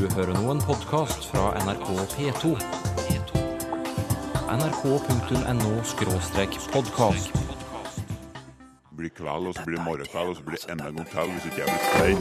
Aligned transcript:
Du 0.00 0.08
hører 0.14 0.32
nå 0.32 0.48
en 0.48 0.60
podkast 0.64 1.26
fra 1.28 1.52
NRK 1.60 1.88
P2. 2.14 2.56
nrk.no-podkast. 4.48 7.28
blir 8.96 9.12
kveld, 9.18 9.46
og 9.46 9.54
så 9.54 9.60
blir 9.66 9.76
det 9.76 9.84
morgenkveld, 9.84 10.28
og 10.28 10.36
så 10.36 10.42
blir 10.42 10.56
det 10.56 10.70
enda 10.72 10.84
en 10.88 10.96
gang 10.96 11.08
til 11.10 11.20
hvis 11.32 11.44
ikke 11.44 11.60
jeg 11.60 11.68
blir 11.68 11.80
stein. 11.92 12.18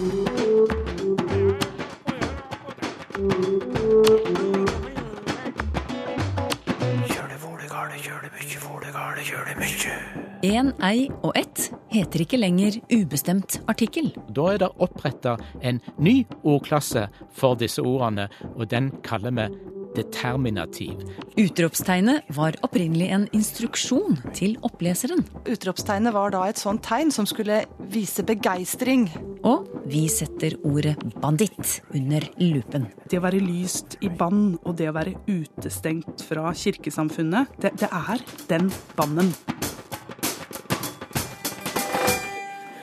En, 10.43 10.73
ei 10.83 11.11
og 11.23 11.31
ett 11.35 11.78
heter 11.93 12.25
ikke 12.25 12.39
lenger 12.39 12.79
ubestemt 12.91 13.59
artikkel. 13.71 14.11
Da 14.35 14.53
er 14.53 14.63
det 14.63 14.71
oppretta 14.81 15.37
en 15.61 15.81
ny 15.97 16.21
ordklasse 16.43 17.07
for 17.35 17.59
disse 17.59 17.83
ordene, 17.83 18.29
og 18.55 18.69
den 18.71 18.93
kaller 19.05 19.35
vi 19.35 19.49
determinativ. 19.95 21.01
Utropstegnet 21.39 22.27
var 22.35 22.57
opprinnelig 22.65 23.09
en 23.13 23.25
instruksjon 23.35 24.19
til 24.37 24.57
oppleseren. 24.65 25.23
Utropstegnet 25.49 26.13
var 26.15 26.33
da 26.35 26.45
et 26.49 26.61
sånt 26.61 26.83
tegn 26.85 27.13
som 27.13 27.27
skulle 27.29 27.63
vise 27.91 28.25
begeistring. 28.27 29.07
Og 29.47 29.69
vi 29.89 30.05
setter 30.11 30.57
ordet 30.67 30.97
banditt 31.21 31.79
under 31.95 32.25
lupen. 32.41 32.89
Det 33.09 33.19
å 33.19 33.25
være 33.25 33.41
lyst 33.43 33.97
i 34.05 34.11
bann 34.11 34.57
og 34.63 34.75
det 34.79 34.91
å 34.91 34.97
være 34.97 35.15
utestengt 35.29 36.25
fra 36.27 36.51
kirkesamfunnet, 36.53 37.55
det, 37.63 37.73
det 37.81 37.89
er 37.89 38.27
den 38.51 38.69
bannen. 38.99 39.33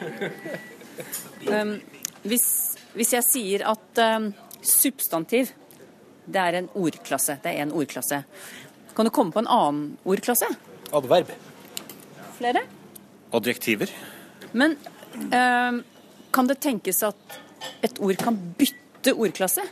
Hvis, 2.26 2.46
hvis 2.96 3.12
jeg 3.14 3.22
sier 3.22 3.62
at 3.70 4.00
um, 4.02 4.30
substantiv, 4.64 5.52
det 6.26 6.40
er 6.42 6.58
en 6.58 6.68
ordklasse, 6.74 7.36
det 7.44 7.52
er 7.52 7.62
en 7.62 7.74
ordklasse, 7.76 8.22
kan 8.96 9.06
du 9.06 9.12
komme 9.14 9.30
på 9.34 9.44
en 9.44 9.50
annen 9.52 9.92
ordklasse? 10.08 10.48
Adverb. 10.96 11.30
Flere? 12.38 12.64
Adjektiver. 13.36 13.92
Men 14.56 14.74
um, 15.28 15.82
kan 16.34 16.50
det 16.50 16.58
tenkes 16.64 17.04
at 17.06 17.38
et 17.86 18.00
ord 18.02 18.18
kan 18.18 18.38
bytte 18.58 19.14
ordklasse? 19.14 19.62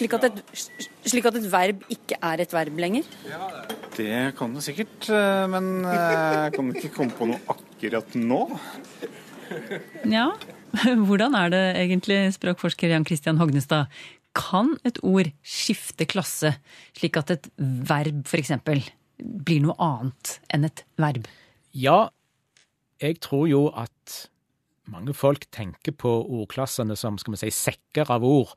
Slik 0.00 0.14
at, 0.16 0.30
et, 0.30 0.60
slik 1.04 1.26
at 1.28 1.36
et 1.36 1.48
verb 1.52 1.82
ikke 1.92 2.16
er 2.24 2.42
et 2.42 2.52
verb 2.54 2.78
lenger? 2.80 3.06
Det 3.96 4.30
kan 4.38 4.54
det 4.56 4.62
sikkert, 4.64 5.10
eh, 5.12 5.46
men 5.50 5.82
eh, 5.84 5.96
jeg 6.46 6.54
kan 6.54 6.70
ikke 6.72 6.92
komme 6.94 7.16
på 7.18 7.28
noe 7.28 7.40
akkurat 7.42 7.69
nå. 8.14 8.40
Ja, 10.06 10.30
hvordan 11.06 11.34
er 11.34 11.50
det 11.50 11.64
egentlig, 11.80 12.32
språkforsker 12.34 12.88
Jan 12.92 13.06
Christian 13.06 13.38
Hognestad? 13.38 13.86
Kan 14.36 14.76
et 14.86 15.00
ord 15.02 15.30
skifte 15.42 16.06
klasse, 16.06 16.54
slik 16.94 17.16
at 17.18 17.30
et 17.30 17.48
verb 17.58 18.26
f.eks. 18.26 18.52
blir 19.18 19.64
noe 19.64 19.74
annet 19.82 20.36
enn 20.54 20.68
et 20.68 20.84
verb? 21.00 21.26
Ja, 21.72 22.10
jeg 23.00 23.18
tror 23.24 23.48
jo 23.50 23.66
at 23.74 24.28
mange 24.90 25.14
folk 25.14 25.46
tenker 25.54 25.94
på 25.94 26.12
ordklassene 26.22 26.96
som 26.98 27.18
skal 27.18 27.34
vi 27.34 27.42
si, 27.42 27.50
sekker 27.54 28.10
av 28.10 28.24
ord, 28.26 28.54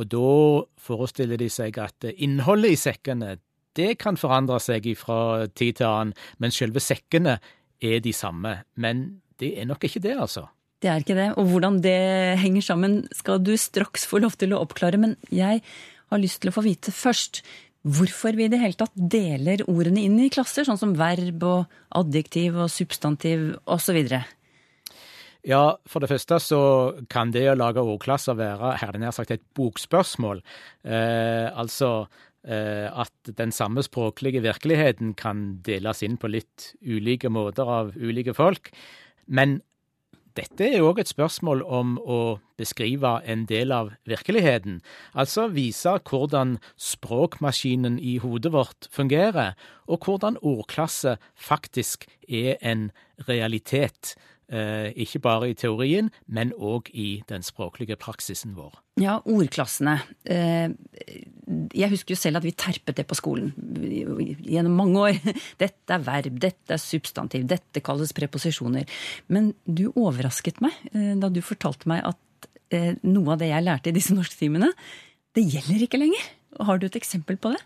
og 0.00 0.08
da 0.08 0.34
forestiller 0.80 1.38
de 1.38 1.50
seg 1.52 1.78
at 1.82 2.06
innholdet 2.16 2.74
i 2.74 2.80
sekkene 2.80 3.34
det 3.76 3.96
kan 4.00 4.18
forandre 4.20 4.58
seg 4.60 4.86
fra 5.00 5.46
tid 5.48 5.78
til 5.80 5.88
annen, 5.88 6.16
men 6.40 6.52
selve 6.52 6.80
sekkene 6.82 7.38
er 7.82 8.02
de 8.04 8.12
samme. 8.16 8.60
Men 8.74 9.04
det 9.42 9.54
er 9.58 9.68
nok 9.68 9.84
ikke 9.86 10.02
det, 10.02 10.14
altså. 10.18 10.46
Det 10.82 10.90
er 10.90 11.02
ikke 11.02 11.18
det. 11.18 11.28
Og 11.38 11.50
hvordan 11.50 11.80
det 11.84 11.98
henger 12.42 12.64
sammen 12.66 13.02
skal 13.14 13.42
du 13.42 13.54
straks 13.58 14.06
få 14.08 14.22
lov 14.22 14.38
til 14.38 14.54
å 14.54 14.62
oppklare, 14.64 14.98
men 14.98 15.16
jeg 15.30 15.62
har 16.12 16.20
lyst 16.20 16.42
til 16.42 16.50
å 16.50 16.56
få 16.56 16.64
vite 16.66 16.94
først 16.94 17.42
hvorfor 17.82 18.36
vi 18.38 18.46
i 18.46 18.50
det 18.50 18.60
hele 18.62 18.78
tatt 18.78 18.94
deler 18.94 19.64
ordene 19.70 20.04
inn 20.06 20.20
i 20.22 20.30
klasser, 20.30 20.66
sånn 20.66 20.78
som 20.78 20.94
verb 20.98 21.42
og 21.46 21.72
adjektiv 21.98 22.60
og 22.62 22.70
substantiv 22.70 23.48
osv. 23.66 23.98
Ja, 25.42 25.62
for 25.90 26.02
det 26.02 26.10
første 26.12 26.38
så 26.38 26.60
kan 27.10 27.32
det 27.34 27.48
å 27.50 27.58
lage 27.58 27.82
ordklasser 27.82 28.38
være 28.38 28.76
her 28.78 28.98
nær 29.02 29.14
sagt 29.14 29.34
et 29.34 29.42
bokspørsmål. 29.58 30.44
Eh, 30.86 31.48
altså 31.50 32.06
at 32.42 33.28
den 33.38 33.52
samme 33.54 33.84
språklige 33.86 34.40
virkeligheten 34.42 35.12
kan 35.14 35.60
deles 35.62 36.02
inn 36.02 36.16
på 36.18 36.26
litt 36.32 36.72
ulike 36.82 37.30
måter 37.30 37.68
av 37.70 37.92
ulike 37.94 38.34
folk. 38.34 38.72
Men 39.30 39.60
dette 40.36 40.64
er 40.64 40.80
òg 40.80 41.02
et 41.02 41.10
spørsmål 41.10 41.60
om 41.62 41.96
å 42.00 42.38
beskrive 42.60 43.18
en 43.28 43.44
del 43.48 43.72
av 43.74 43.90
virkeligheten. 44.08 44.80
Altså 45.12 45.48
vise 45.52 45.92
hvordan 46.08 46.56
språkmaskinen 46.80 47.98
i 48.00 48.16
hodet 48.22 48.54
vårt 48.54 48.88
fungerer, 48.94 49.52
og 49.84 50.06
hvordan 50.06 50.40
ordklasse 50.40 51.18
faktisk 51.36 52.06
er 52.28 52.56
en 52.64 52.88
realitet. 53.28 54.14
Eh, 54.52 54.90
ikke 55.00 55.20
bare 55.22 55.46
i 55.48 55.54
teorien, 55.56 56.10
men 56.28 56.50
òg 56.52 56.90
i 56.92 57.22
den 57.30 57.44
språklige 57.46 57.96
praksisen 57.96 58.52
vår. 58.56 58.74
Ja, 59.00 59.14
ordklassene. 59.24 59.94
Eh, 60.28 60.74
Jeg 61.72 61.88
husker 61.90 62.12
jo 62.12 62.20
selv 62.20 62.40
at 62.40 62.44
vi 62.44 62.52
terpet 62.52 62.96
det 62.96 63.06
på 63.08 63.16
skolen 63.16 63.52
gjennom 64.44 64.76
mange 64.76 65.00
år. 65.00 65.20
Dette 65.62 65.94
er 65.96 66.04
verb, 66.04 66.36
dette 66.42 66.76
er 66.76 66.82
substantiv, 66.82 67.46
dette 67.48 67.80
kalles 67.84 68.12
preposisjoner. 68.12 68.84
Men 69.28 69.54
du 69.64 69.88
overrasket 69.94 70.60
meg 70.64 70.76
eh, 70.92 71.14
da 71.16 71.32
du 71.32 71.40
fortalte 71.40 71.88
meg 71.88 72.04
at 72.04 72.18
noe 73.04 73.34
av 73.34 73.40
det 73.42 73.50
jeg 73.50 73.64
lærte 73.66 73.90
i 73.90 73.92
disse 73.92 74.14
norsktimene, 74.16 74.70
det 75.36 75.42
gjelder 75.44 75.82
ikke 75.84 75.98
lenger. 76.00 76.22
Har 76.64 76.78
du 76.80 76.86
et 76.88 76.96
eksempel 76.96 77.36
på 77.36 77.50
det? 77.52 77.60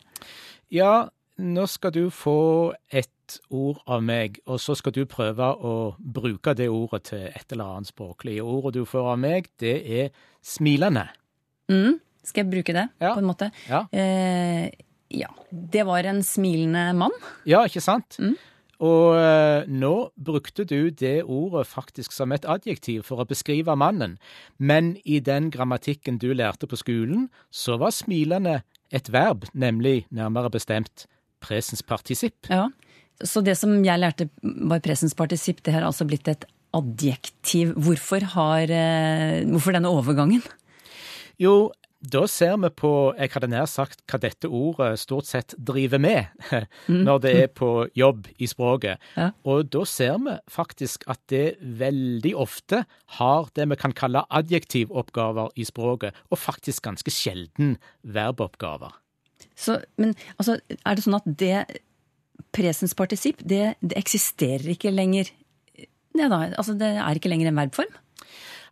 Ja, 0.74 1.06
nå 1.38 1.66
skal 1.70 1.94
du 1.94 2.08
få 2.10 2.74
et 2.90 3.10
ord 3.50 3.78
av 3.90 4.02
meg, 4.06 4.38
og 4.46 4.58
så 4.62 4.74
skal 4.78 4.94
du 4.96 5.02
prøve 5.10 5.48
å 5.58 5.74
bruke 5.98 6.54
det 6.58 6.68
ordet 6.72 7.02
til 7.10 7.26
et 7.28 7.52
eller 7.54 7.76
annet 7.76 7.90
språklig. 7.92 8.38
Ordet 8.42 8.74
du 8.78 8.84
får 8.88 9.12
av 9.14 9.18
meg, 9.22 9.48
det 9.62 9.76
er 10.00 10.10
smilende. 10.44 11.08
Mm. 11.72 11.98
Skal 12.26 12.44
jeg 12.44 12.52
bruke 12.52 12.74
det, 12.74 12.88
Ja. 13.00 13.14
på 13.14 13.22
en 13.22 13.30
måte? 13.30 13.50
Ja. 13.70 13.84
Eh, 13.92 14.70
ja. 15.10 15.28
Det 15.50 15.84
var 15.86 16.04
en 16.04 16.22
smilende 16.22 16.92
mann. 16.98 17.14
Ja, 17.46 17.64
ikke 17.66 17.82
sant? 17.82 18.18
Mm. 18.18 18.34
Og 18.84 19.16
eh, 19.16 19.64
nå 19.72 20.10
brukte 20.20 20.66
du 20.68 20.90
det 20.90 21.22
ordet 21.24 21.66
faktisk 21.66 22.12
som 22.12 22.32
et 22.36 22.44
adjektiv 22.44 23.06
for 23.08 23.22
å 23.22 23.28
beskrive 23.28 23.72
mannen, 23.78 24.18
men 24.58 24.96
i 25.04 25.20
den 25.24 25.50
grammatikken 25.50 26.18
du 26.20 26.34
lærte 26.34 26.68
på 26.68 26.76
skolen, 26.76 27.30
så 27.50 27.78
var 27.80 27.94
smilende 27.96 28.58
et 28.92 29.08
verb, 29.10 29.46
nemlig 29.54 30.04
nærmere 30.12 30.50
bestemt 30.52 31.06
presens 31.40 31.82
partisipp. 31.82 32.50
Ja. 32.50 32.66
Så 33.24 33.40
det 33.44 33.56
som 33.56 33.78
jeg 33.84 34.02
lærte 34.02 34.28
var 34.42 34.82
presenspartisipp, 34.84 35.62
det 35.64 35.72
har 35.76 35.86
altså 35.86 36.04
blitt 36.08 36.28
et 36.28 36.44
adjektiv. 36.76 37.72
Hvorfor, 37.80 38.24
har, 38.36 38.68
eh, 38.68 39.44
hvorfor 39.48 39.72
denne 39.72 39.88
overgangen? 39.88 40.42
Jo, 41.40 41.72
da 42.06 42.26
ser 42.28 42.56
vi 42.60 42.68
på, 42.76 42.90
jeg 43.16 43.32
hadde 43.32 43.48
nær 43.50 43.66
sagt, 43.70 44.02
hva 44.10 44.18
dette 44.20 44.48
ordet 44.52 44.98
stort 45.00 45.26
sett 45.28 45.54
driver 45.56 46.00
med 46.02 46.28
når 47.06 47.22
det 47.24 47.32
er 47.40 47.48
på 47.48 47.70
jobb 47.96 48.28
i 48.38 48.48
språket. 48.50 49.00
Ja. 49.16 49.30
Og 49.48 49.70
da 49.72 49.84
ser 49.88 50.18
vi 50.22 50.36
faktisk 50.52 51.06
at 51.10 51.22
det 51.32 51.56
veldig 51.60 52.34
ofte 52.36 52.84
har 53.18 53.48
det 53.56 53.68
vi 53.72 53.80
kan 53.80 53.96
kalle 53.96 54.26
adjektivoppgaver 54.28 55.56
i 55.56 55.66
språket, 55.66 56.14
og 56.30 56.42
faktisk 56.42 56.84
ganske 56.86 57.12
sjelden 57.14 57.76
verboppgaver. 58.04 58.94
Så, 59.56 59.80
men 59.96 60.12
altså, 60.36 60.58
er 60.84 60.96
det 60.96 61.04
sånn 61.04 61.16
at 61.16 61.28
det 61.40 61.80
presens 62.56 62.94
partisipp, 62.96 63.42
det, 63.44 63.74
det 63.80 63.98
eksisterer 63.98 64.66
ikke 64.74 64.94
lenger 64.94 65.32
ja, 66.16 66.30
da, 66.32 66.38
altså 66.56 66.72
Det 66.78 66.88
er 66.96 67.18
ikke 67.18 67.28
lenger 67.28 67.50
en 67.50 67.58
verbform? 67.58 67.96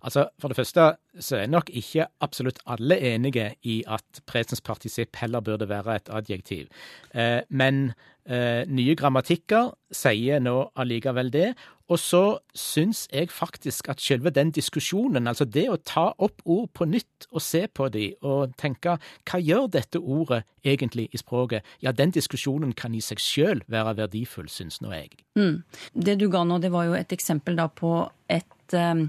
Altså, 0.05 0.29
For 0.39 0.53
det 0.53 0.57
første 0.59 0.89
så 1.21 1.37
er 1.41 1.47
nok 1.49 1.71
ikke 1.73 2.07
absolutt 2.21 2.59
alle 2.67 2.99
enige 3.01 3.55
i 3.63 3.83
at 3.89 4.21
presens 4.27 4.61
partisipp 4.61 5.17
heller 5.17 5.41
burde 5.41 5.69
være 5.69 5.97
et 5.97 6.11
adjektiv. 6.13 6.67
Eh, 7.15 7.41
men 7.49 7.95
eh, 8.29 8.65
nye 8.69 8.97
grammatikker 8.97 9.73
sier 9.93 10.43
nå 10.45 10.59
allikevel 10.77 11.33
det. 11.33 11.55
Og 11.93 11.99
så 12.01 12.23
syns 12.57 13.05
jeg 13.13 13.29
faktisk 13.29 13.91
at 13.93 14.01
selve 14.01 14.31
den 14.33 14.51
diskusjonen, 14.57 15.29
altså 15.29 15.45
det 15.45 15.67
å 15.69 15.77
ta 15.77 16.07
opp 16.17 16.41
ord 16.49 16.71
på 16.73 16.87
nytt 16.89 17.27
og 17.31 17.43
se 17.45 17.67
på 17.69 17.91
de 17.93 18.07
og 18.25 18.55
tenke 18.61 18.97
hva 19.29 19.41
gjør 19.41 19.69
dette 19.75 20.01
ordet 20.01 20.43
egentlig 20.65 21.11
i 21.13 21.21
språket, 21.21 21.61
ja, 21.85 21.93
den 21.93 22.15
diskusjonen 22.15 22.73
kan 22.73 22.97
i 22.97 23.03
seg 23.05 23.21
sjøl 23.21 23.61
være 23.69 23.99
verdifull, 24.01 24.49
syns 24.49 24.81
nå 24.81 24.95
jeg. 24.95 25.13
Mm. 25.37 25.61
Det 25.93 26.17
du 26.23 26.31
ga 26.33 26.47
nå, 26.49 26.59
det 26.65 26.73
var 26.73 26.89
jo 26.89 26.97
et 26.97 27.13
eksempel 27.13 27.61
da 27.61 27.69
på 27.69 27.99
et, 28.33 28.73
eh, 28.73 29.05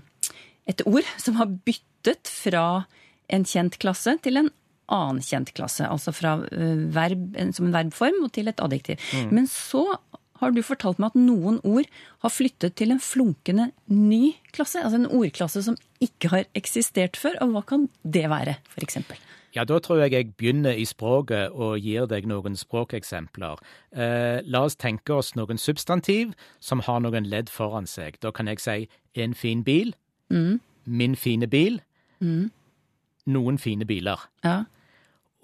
et 0.70 0.84
ord 0.90 1.08
som 1.22 1.40
har 1.40 1.52
byttet 1.68 2.30
fra 2.30 2.86
en 3.34 3.46
kjent 3.48 3.78
klasse 3.82 4.18
til 4.26 4.42
en 4.42 4.52
annen 4.92 5.22
kjent 5.26 5.52
klasse. 5.58 5.86
Altså 5.88 6.14
fra 6.14 6.38
eh, 6.52 6.86
verb, 6.94 7.34
som 7.58 7.70
en 7.70 7.76
verbform 7.76 8.22
og 8.26 8.34
til 8.36 8.52
et 8.52 8.62
adjektiv. 8.62 9.02
Men 9.34 9.50
så 9.50 9.88
har 10.42 10.52
du 10.52 10.62
fortalt 10.66 11.00
meg 11.00 11.14
at 11.14 11.20
noen 11.20 11.62
ord 11.64 11.88
har 12.24 12.34
flyttet 12.34 12.76
til 12.80 12.92
en 12.94 13.02
flunkende 13.02 13.70
ny 13.92 14.36
klasse. 14.56 14.82
Altså 14.82 15.00
en 15.00 15.10
ordklasse 15.10 15.64
som 15.66 15.80
ikke 16.04 16.32
har 16.34 16.50
eksistert 16.58 17.18
før. 17.20 17.40
Og 17.46 17.56
hva 17.56 17.64
kan 17.72 17.88
det 18.04 18.28
være, 18.32 18.60
f.eks.? 18.76 19.00
Ja, 19.56 19.64
da 19.64 19.78
tror 19.80 20.02
jeg 20.04 20.12
jeg 20.12 20.34
begynner 20.36 20.76
i 20.76 20.84
språket 20.84 21.54
og 21.56 21.80
gir 21.80 22.10
deg 22.12 22.26
noen 22.28 22.58
språkeksempler. 22.60 23.62
Eh, 23.96 24.42
la 24.44 24.66
oss 24.68 24.76
tenke 24.76 25.16
oss 25.16 25.32
noen 25.40 25.62
substantiv 25.62 26.34
som 26.60 26.84
har 26.84 27.00
noen 27.06 27.30
ledd 27.32 27.48
foran 27.48 27.88
seg. 27.88 28.20
Da 28.20 28.34
kan 28.36 28.52
jeg 28.52 28.60
si 28.60 28.90
en 29.16 29.32
fin 29.34 29.64
bil, 29.64 29.96
Mm. 30.30 30.60
min 30.86 31.16
fine 31.16 31.48
bil, 31.48 31.82
noen 33.26 33.58
fine 33.58 33.86
biler. 33.86 34.22
Ja. 34.44 34.64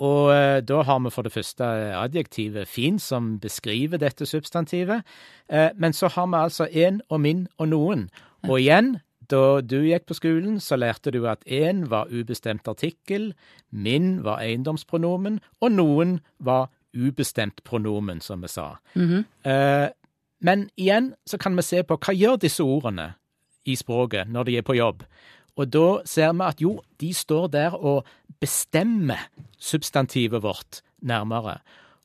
Og 0.02 0.32
eh, 0.34 0.62
da 0.66 0.82
har 0.82 1.00
vi 1.04 1.12
for 1.14 1.22
det 1.22 1.32
første 1.32 1.64
adjektivet 1.98 2.68
fin, 2.68 2.98
som 3.00 3.36
beskriver 3.40 3.98
dette 4.02 4.26
substantivet. 4.26 5.04
Eh, 5.50 5.70
men 5.78 5.94
så 5.94 6.08
har 6.10 6.26
vi 6.32 6.40
altså 6.40 6.68
en 6.72 7.02
og 7.10 7.22
min 7.22 7.48
og 7.58 7.68
noen. 7.70 8.08
Og 8.50 8.60
igjen, 8.60 8.96
da 9.30 9.62
du 9.62 9.78
gikk 9.86 10.08
på 10.10 10.18
skolen, 10.18 10.58
så 10.60 10.76
lærte 10.76 11.12
du 11.14 11.28
at 11.30 11.44
en 11.46 11.86
var 11.92 12.10
ubestemt 12.10 12.68
artikkel, 12.68 13.34
min 13.72 14.24
var 14.26 14.42
eiendomspronomen, 14.42 15.40
og 15.62 15.72
noen 15.72 16.20
var 16.40 16.70
ubestemt 16.98 17.62
pronomen, 17.64 18.22
som 18.22 18.42
vi 18.42 18.48
sa. 18.50 18.72
Eh, 18.98 19.90
Men 20.44 20.70
igjen 20.76 21.14
så 21.30 21.38
kan 21.38 21.54
vi 21.56 21.62
se 21.62 21.84
på 21.84 22.00
hva 22.02 22.14
gjør 22.18 22.40
disse 22.42 22.64
ordene 22.66 23.12
i 23.66 23.76
språket 23.76 24.30
når 24.32 24.44
de 24.50 24.58
er 24.58 24.66
på 24.66 24.76
jobb. 24.78 25.04
Og 25.60 25.68
da 25.74 26.02
ser 26.08 26.32
vi 26.34 26.48
at 26.48 26.62
jo, 26.64 26.78
de 27.02 27.14
står 27.14 27.48
der 27.52 27.76
og 27.76 28.06
bestemmer 28.40 29.28
substantivet 29.60 30.42
vårt 30.44 30.82
nærmere. 31.02 31.60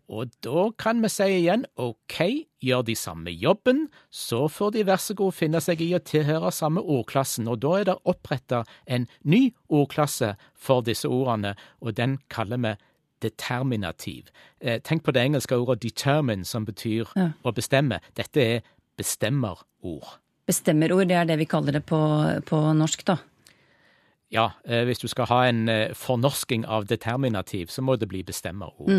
Og 0.09 0.31
da 0.45 0.69
kan 0.79 1.01
vi 1.03 1.09
si 1.11 1.25
igjen 1.41 1.65
OK, 1.83 2.19
gjør 2.63 2.83
de 2.87 2.95
samme 2.95 3.31
jobben, 3.35 3.89
så 4.11 4.45
får 4.49 4.71
de 4.77 4.85
vær 4.87 5.01
så 5.03 5.17
god 5.19 5.35
finne 5.35 5.61
seg 5.63 5.81
i 5.83 5.89
å 5.97 6.03
tilhøre 6.03 6.53
samme 6.55 6.83
ordklassen. 6.83 7.49
Og 7.51 7.59
da 7.65 7.73
er 7.81 7.89
det 7.89 7.97
oppretta 8.07 8.63
en 8.87 9.09
ny 9.25 9.49
ordklasse 9.69 10.35
for 10.55 10.85
disse 10.87 11.11
ordene, 11.11 11.57
og 11.83 11.97
den 11.99 12.19
kaller 12.31 12.63
vi 12.63 12.75
determinativ. 13.23 14.31
Eh, 14.61 14.79
tenk 14.85 15.03
på 15.03 15.11
det 15.13 15.23
engelske 15.25 15.57
ordet 15.57 15.81
'determine', 15.85 16.45
som 16.45 16.65
betyr 16.67 17.07
Ja. 17.17 17.31
å 17.45 17.53
bestemme. 17.53 17.99
Dette 18.15 18.41
er 18.41 18.61
bestemmerord. 18.97 20.19
Bestemmerord, 20.47 21.09
det 21.11 21.17
er 21.19 21.27
det 21.27 21.41
vi 21.41 21.49
kaller 21.51 21.75
det 21.75 21.85
på, 21.89 21.99
på 22.47 22.61
norsk, 22.79 23.03
da. 23.09 23.19
Ja, 24.35 24.51
eh, 24.67 24.83
hvis 24.87 25.03
du 25.03 25.07
skal 25.11 25.29
ha 25.31 25.41
en 25.47 25.69
eh, 25.71 25.95
fornorsking 25.95 26.67
av 26.67 26.89
determinativ, 26.91 27.71
så 27.71 27.83
må 27.83 27.97
det 27.99 28.09
bli 28.11 28.25
bestemmerord. 28.27 28.91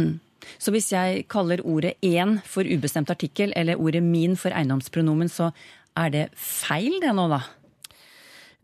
Så 0.61 0.71
hvis 0.71 0.91
jeg 0.93 1.25
kaller 1.31 1.63
ordet 1.65 1.95
én 2.05 2.37
for 2.47 2.67
ubestemt 2.67 3.11
artikkel, 3.11 3.53
eller 3.55 3.79
ordet 3.79 4.03
min 4.03 4.37
for 4.39 4.55
eiendomspronomen, 4.55 5.31
så 5.31 5.51
er 5.97 6.13
det 6.13 6.25
feil 6.35 6.99
det 7.03 7.15
nå, 7.17 7.27
da? 7.31 7.41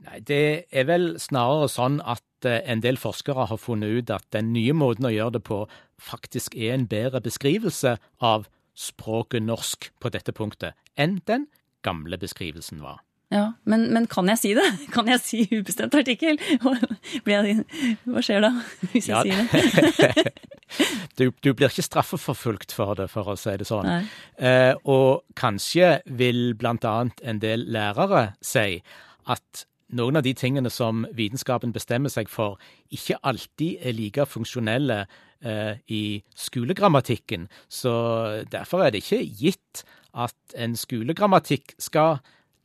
Nei, 0.04 0.20
det 0.28 0.44
er 0.72 0.88
vel 0.88 1.14
snarere 1.22 1.70
sånn 1.72 2.00
at 2.04 2.48
eh, 2.48 2.62
en 2.68 2.84
del 2.84 3.00
forskere 3.00 3.48
har 3.52 3.60
funnet 3.60 4.00
ut 4.04 4.14
at 4.14 4.28
den 4.36 4.52
nye 4.56 4.76
måten 4.76 5.08
å 5.08 5.14
gjøre 5.14 5.38
det 5.38 5.44
på 5.48 5.64
faktisk 6.04 6.56
er 6.60 6.76
en 6.76 6.88
bedre 6.92 7.24
beskrivelse 7.24 7.96
av 8.20 8.48
språket 8.76 9.46
norsk 9.46 9.92
på 10.02 10.12
dette 10.12 10.34
punktet 10.36 10.76
enn 11.00 11.20
den 11.30 11.46
gamle 11.86 12.18
beskrivelsen 12.22 12.82
var. 12.84 13.02
Ja, 13.34 13.48
men, 13.66 13.88
men 13.96 14.06
kan 14.12 14.28
jeg 14.30 14.38
si 14.38 14.52
det? 14.54 14.66
Kan 14.94 15.08
jeg 15.10 15.20
si 15.24 15.40
ubestemt 15.58 15.96
artikkel? 15.98 16.38
Hva 17.26 18.22
skjer 18.22 18.44
da, 18.46 18.52
hvis 18.92 19.08
jeg 19.10 19.32
Ja. 19.32 19.46
sier 19.48 20.14
det? 20.14 20.34
Du, 21.18 21.28
du 21.46 21.52
blir 21.54 21.70
ikke 21.70 21.86
straffeforfulgt 21.86 22.74
for 22.74 22.96
det, 22.98 23.08
for 23.14 23.30
å 23.30 23.36
si 23.38 23.54
det 23.62 23.66
sånn. 23.70 23.90
Eh, 24.42 24.74
og 24.90 25.24
kanskje 25.38 26.00
vil 26.18 26.56
annet 26.62 27.22
en 27.24 27.42
del 27.42 27.66
lærere 27.74 28.34
si 28.42 28.80
at 29.30 29.66
noen 29.94 30.18
av 30.18 30.26
de 30.26 30.34
tingene 30.34 30.72
som 30.74 31.04
vitenskapen 31.14 31.74
bestemmer 31.76 32.10
seg 32.10 32.30
for, 32.30 32.58
ikke 32.90 33.20
alltid 33.30 33.86
er 33.86 33.94
like 33.94 34.26
funksjonelle 34.26 35.04
eh, 35.46 35.76
i 35.94 36.04
skolegrammatikken. 36.34 37.46
Så 37.70 37.94
derfor 38.50 38.86
er 38.88 38.94
det 38.96 39.04
ikke 39.06 39.22
gitt 39.44 39.84
at 40.14 40.56
en 40.56 40.78
skolegrammatikk 40.78 41.76
skal 41.82 42.20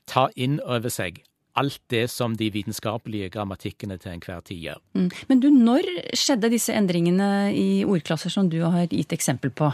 ta 0.08 0.28
inn 0.36 0.58
over 0.64 0.92
seg 0.92 1.22
alt 1.58 1.80
det 1.90 2.04
som 2.12 2.36
de 2.38 2.50
vitenskapelige 2.54 3.32
grammatikkene 3.34 3.98
til 3.98 4.14
enhver 4.14 4.44
tid 4.46 4.60
gjør. 4.68 4.82
Mm. 4.94 5.08
Men 5.30 5.40
du, 5.42 5.48
når 5.50 5.88
skjedde 6.16 6.52
disse 6.52 6.74
endringene 6.76 7.50
i 7.50 7.84
ordklasser 7.88 8.30
som 8.30 8.50
du 8.52 8.60
har 8.62 8.86
gitt 8.92 9.12
eksempel 9.16 9.50
på? 9.50 9.72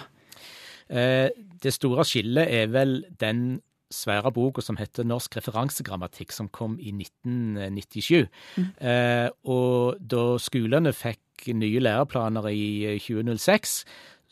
Eh, 0.89 1.29
det 1.65 1.75
store 1.77 2.07
skillet 2.09 2.49
er 2.49 2.73
vel 2.73 3.03
den 3.21 3.61
svære 3.95 4.33
boka 4.35 4.63
som 4.65 4.79
heter 4.81 5.07
Norsk 5.07 5.37
referansegrammatikk, 5.39 6.33
som 6.35 6.49
kom 6.49 6.79
i 6.81 6.93
1997. 6.97 8.25
Eh, 8.81 9.29
og 9.45 10.01
da 10.01 10.25
skolene 10.43 10.95
fikk 10.97 11.51
nye 11.55 11.83
læreplaner 11.83 12.49
i 12.51 12.67
eh, 12.95 12.99
2006, 13.01 13.77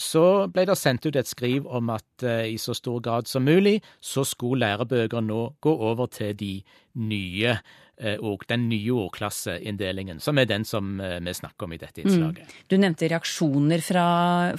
så 0.01 0.49
ble 0.53 0.65
det 0.69 0.79
sendt 0.79 1.07
ut 1.07 1.17
et 1.19 1.29
skriv 1.29 1.67
om 1.67 1.91
at 1.95 2.25
eh, 2.27 2.53
i 2.55 2.59
så 2.61 2.75
stor 2.77 3.01
grad 3.05 3.29
som 3.31 3.45
mulig, 3.47 3.81
så 4.01 4.25
skulle 4.25 4.63
lærebøker 4.65 5.25
nå 5.25 5.43
gå 5.61 5.73
over 5.73 6.11
til 6.13 6.37
de 6.39 6.55
nye 6.95 7.57
eh, 7.99 8.17
ord, 8.21 8.45
den 8.49 8.69
nye 8.71 8.91
årklasseinndelingen, 8.93 10.21
som 10.21 10.39
er 10.39 10.47
den 10.51 10.65
som 10.69 11.01
eh, 11.01 11.19
vi 11.21 11.35
snakker 11.35 11.67
om 11.67 11.73
i 11.73 11.79
dette 11.81 12.03
innslaget. 12.03 12.53
Du 12.71 12.77
nevnte 12.81 13.09
reaksjoner 13.11 13.83
fra, 13.85 14.05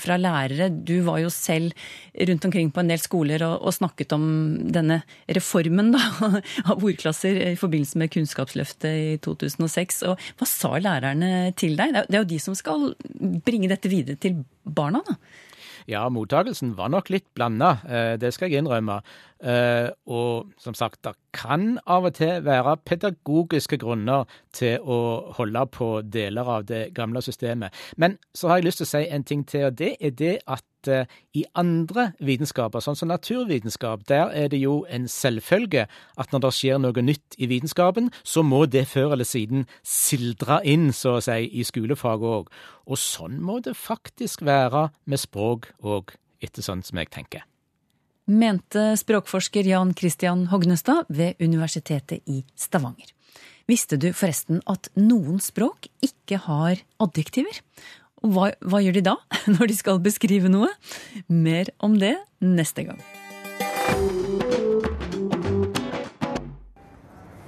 fra 0.01 0.17
lærere. 0.19 0.69
Du 0.85 1.01
var 1.07 1.19
jo 1.23 1.29
selv 1.33 1.73
rundt 2.29 2.45
omkring 2.49 2.71
på 2.75 2.83
en 2.83 2.91
del 2.93 3.01
skoler 3.01 3.43
og, 3.47 3.55
og 3.67 3.73
snakket 3.77 4.13
om 4.17 4.25
denne 4.73 5.01
reformen 5.27 5.93
da, 5.95 6.03
av 6.71 6.83
ordklasser 6.83 7.39
i 7.53 7.55
forbindelse 7.59 7.97
med 8.03 8.11
Kunnskapsløftet 8.13 8.89
i 9.15 9.17
2006. 9.23 10.03
Og 10.11 10.19
hva 10.39 10.49
sa 10.49 10.75
lærerne 10.79 11.53
til 11.59 11.77
deg? 11.79 11.93
Det 11.95 12.03
er- 12.05 12.11
er 12.13 12.21
jo 12.23 12.29
de 12.35 12.39
som 12.39 12.55
skal 12.55 12.91
bringe 13.45 13.67
dette 13.71 13.89
videre 13.91 14.15
til 14.21 14.43
barna. 14.63 15.01
da. 15.07 15.17
Ja, 15.89 16.05
mottagelsen 16.07 16.75
var 16.77 16.87
nok 16.93 17.09
litt 17.11 17.25
blanda, 17.35 17.73
eh, 17.83 18.15
det 18.15 18.29
skal 18.33 18.49
jeg 18.49 18.61
innrømme. 18.63 19.01
Eh, 19.43 19.89
Og 20.07 20.53
som 20.57 20.73
sagt, 20.73 21.03
det 21.03 21.13
kan 21.33 21.79
av 21.87 22.05
og 22.05 22.13
til 22.15 22.43
være 22.45 22.77
pedagogiske 22.85 23.77
grunner 23.77 24.23
til 24.53 24.79
å 24.79 25.33
holde 25.35 25.65
på 25.71 25.87
deler 26.01 26.47
av 26.47 26.65
det 26.69 26.93
gamle 26.95 27.21
systemet. 27.21 27.73
Men 27.97 28.17
så 28.35 28.47
har 28.47 28.57
jeg 28.57 28.65
lyst 28.65 28.77
til 28.77 28.87
å 28.87 28.91
si 28.93 29.03
en 29.09 29.23
ting 29.23 29.43
til, 29.47 29.65
og 29.67 29.77
det 29.77 29.95
er 29.99 30.15
det 30.15 30.37
at 30.47 30.87
eh, 30.87 31.05
i 31.33 31.43
andre 31.55 32.13
vitenskaper, 32.19 32.79
sånn 32.79 32.95
som 32.95 33.11
naturvitenskap, 33.11 34.07
der 34.07 34.31
er 34.31 34.47
det 34.47 34.61
jo 34.61 34.85
en 34.89 35.07
selvfølge 35.07 35.87
at 36.17 36.31
når 36.31 36.45
det 36.47 36.53
skjer 36.53 36.79
noe 36.79 37.03
nytt 37.03 37.35
i 37.37 37.49
vitenskapen, 37.51 38.11
så 38.23 38.43
må 38.43 38.65
det 38.65 38.87
før 38.87 39.17
eller 39.17 39.27
siden 39.27 39.67
sildre 39.83 40.61
inn, 40.63 40.91
så 40.93 41.17
å 41.17 41.23
si, 41.23 41.49
i 41.51 41.63
skolefaget 41.67 42.37
òg. 42.39 42.51
Og 42.87 42.99
sånn 42.99 43.41
må 43.43 43.59
det 43.59 43.75
faktisk 43.75 44.45
være 44.45 44.91
med 45.05 45.19
språk 45.19 45.73
òg, 45.83 46.15
etter 46.43 46.63
sånn 46.63 46.83
som 46.83 46.99
jeg 46.99 47.11
tenker. 47.11 47.43
Mente 48.25 48.93
språkforsker 48.95 49.67
Jan 49.67 49.93
Christian 49.93 50.45
Hognestad 50.47 51.03
ved 51.09 51.33
Universitetet 51.43 52.21
i 52.25 52.45
Stavanger. 52.55 53.09
Visste 53.67 53.97
du 53.99 54.13
forresten 54.15 54.61
at 54.63 54.87
noen 54.95 55.41
språk 55.43 55.89
ikke 56.03 56.39
har 56.45 56.79
adjektiver? 57.03 57.59
Og 58.23 58.31
hva, 58.31 58.47
hva 58.63 58.79
gjør 58.79 58.95
de 58.95 59.03
da, 59.09 59.17
når 59.57 59.73
de 59.73 59.75
skal 59.75 59.99
beskrive 60.03 60.51
noe? 60.51 60.71
Mer 61.27 61.73
om 61.83 61.97
det 61.99 62.15
neste 62.39 62.87
gang. 62.87 63.03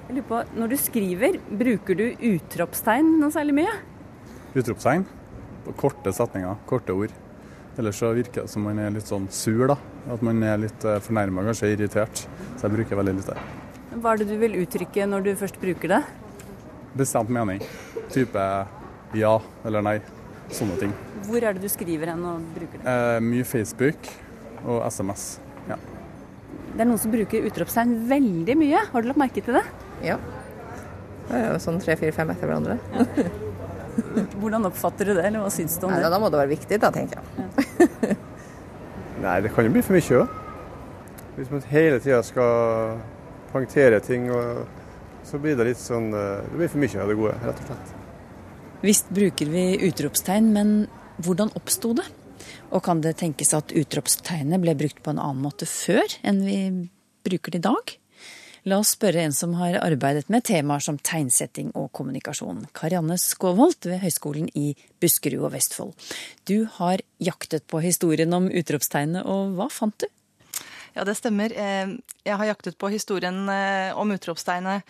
Jeg 0.06 0.20
lurer 0.20 0.28
på, 0.28 0.44
Når 0.60 0.76
du 0.76 0.78
skriver, 0.80 1.40
bruker 1.56 1.96
du 1.96 2.08
utropstegn 2.36 3.16
noe 3.22 3.32
særlig 3.32 3.62
mye? 3.64 3.78
utropstegn 4.56 5.08
korte 5.80 6.12
setninger, 6.14 6.60
korte 6.68 6.94
ord. 6.96 7.16
Ellers 7.76 8.00
så 8.00 8.14
virker 8.16 8.46
det 8.46 8.52
som 8.54 8.64
man 8.64 8.80
er 8.80 8.94
litt 8.96 9.10
sånn 9.10 9.28
sur, 9.34 9.66
da. 9.68 9.76
At 10.14 10.22
man 10.24 10.40
er 10.48 10.62
litt 10.62 10.86
fornærma, 11.04 11.44
kanskje 11.50 11.74
irritert. 11.74 12.24
Så 12.56 12.68
jeg 12.68 12.76
bruker 12.78 13.00
veldig 13.02 13.16
lite. 13.18 13.36
Hva 13.96 14.14
er 14.14 14.22
det 14.22 14.30
du 14.32 14.38
vil 14.40 14.56
uttrykke 14.62 15.08
når 15.08 15.26
du 15.26 15.32
først 15.40 15.60
bruker 15.62 15.92
det? 15.98 16.02
Bestemt 16.96 17.32
mening. 17.32 17.62
Type 18.14 18.46
ja 19.16 19.34
eller 19.68 19.84
nei. 19.86 19.98
Sånne 20.54 20.78
ting. 20.80 20.94
Hvor 21.26 21.44
er 21.44 21.56
det 21.58 21.64
du 21.66 21.72
skriver 21.72 22.12
hen 22.14 22.24
og 22.28 22.44
bruker 22.56 22.80
det? 22.80 22.96
Eh, 22.96 23.20
mye 23.24 23.48
Facebook 23.48 24.12
og 24.64 24.84
SMS. 24.88 25.28
Ja. 25.70 25.80
Det 26.76 26.84
er 26.84 26.90
noen 26.90 27.02
som 27.02 27.14
bruker 27.14 27.48
utropstegn 27.50 27.96
veldig 28.12 28.58
mye. 28.60 28.84
Har 28.92 29.04
du 29.04 29.10
lagt 29.10 29.22
merke 29.22 29.44
til 29.44 29.58
det? 29.58 29.66
Ja. 30.06 30.20
Det 31.26 31.40
er 31.40 31.50
jo 31.56 31.64
sånn 31.64 31.82
tre, 31.82 31.98
fire, 32.00 32.14
fem 32.16 32.32
etter 32.36 32.52
hverandre. 32.52 32.80
Hvordan 34.42 34.70
oppfatter 34.70 35.10
du 35.10 35.14
det, 35.16 35.26
eller 35.28 35.44
hva 35.44 35.52
syns 35.54 35.78
du 35.80 35.88
om 35.88 35.94
Nei, 35.94 36.02
det? 36.04 36.12
da 36.14 36.20
må 36.22 36.32
det 36.32 36.42
være 36.42 36.54
viktig, 36.54 36.80
da, 36.82 36.92
tenker 36.94 37.22
jeg. 37.22 38.16
Nei, 39.26 39.36
det 39.46 39.52
kan 39.56 39.68
jo 39.68 39.74
bli 39.76 39.84
for 39.86 39.98
mye 39.98 40.20
òg. 40.22 40.42
Hvis 41.36 41.52
man 41.52 41.64
hele 41.72 42.00
tida 42.04 42.22
skal 42.24 43.00
poengtere 43.52 44.00
ting, 44.04 44.30
og 44.32 44.66
så 45.28 45.40
blir 45.42 45.58
det 45.60 45.70
litt 45.72 45.82
sånn 45.82 46.12
eh, 46.16 46.44
Det 46.52 46.60
blir 46.60 46.72
for 46.72 46.84
mye 46.84 47.02
av 47.02 47.12
det 47.12 47.18
gode, 47.20 47.34
rett 47.44 47.64
og 47.64 47.72
slett. 47.72 47.96
Visst 48.86 49.10
bruker 49.16 49.50
vi 49.50 49.66
utropstegn, 49.88 50.52
men 50.54 50.74
hvordan 51.26 51.54
oppsto 51.58 51.94
det? 51.98 52.06
Og 52.76 52.84
kan 52.86 53.02
det 53.02 53.16
tenkes 53.22 53.54
at 53.58 53.72
utropstegnet 53.76 54.62
ble 54.62 54.76
brukt 54.78 55.02
på 55.04 55.14
en 55.14 55.22
annen 55.22 55.42
måte 55.44 55.68
før 55.70 56.18
enn 56.28 56.44
vi 56.46 56.60
bruker 57.26 57.56
det 57.56 57.64
i 57.64 57.66
dag? 57.66 57.96
La 58.66 58.80
oss 58.82 58.96
spørre 58.96 59.22
en 59.22 59.34
som 59.36 59.52
har 59.60 59.76
arbeidet 59.78 60.26
med 60.34 60.42
temaer 60.48 60.82
som 60.82 60.96
tegnsetting 60.98 61.68
og 61.78 61.92
kommunikasjon. 61.94 62.64
Karianne 62.74 63.14
Skåvolt 63.22 63.86
ved 63.86 64.00
Høgskolen 64.02 64.48
i 64.58 64.72
Buskerud 64.98 65.44
og 65.46 65.52
Vestfold. 65.54 65.92
Du 66.50 66.64
har 66.80 67.04
jaktet 67.22 67.68
på 67.70 67.78
historien 67.84 68.34
om 68.34 68.48
utropstegnet, 68.50 69.22
og 69.22 69.54
hva 69.60 69.68
fant 69.70 69.94
du? 70.02 70.08
Ja, 70.96 71.06
det 71.06 71.14
stemmer. 71.20 71.54
Eh, 71.54 71.92
jeg 72.26 72.40
har 72.40 72.50
jaktet 72.50 72.80
på 72.82 72.90
historien 72.90 73.44
eh, 73.54 73.92
om 73.94 74.14
utropstegnet. 74.16 74.82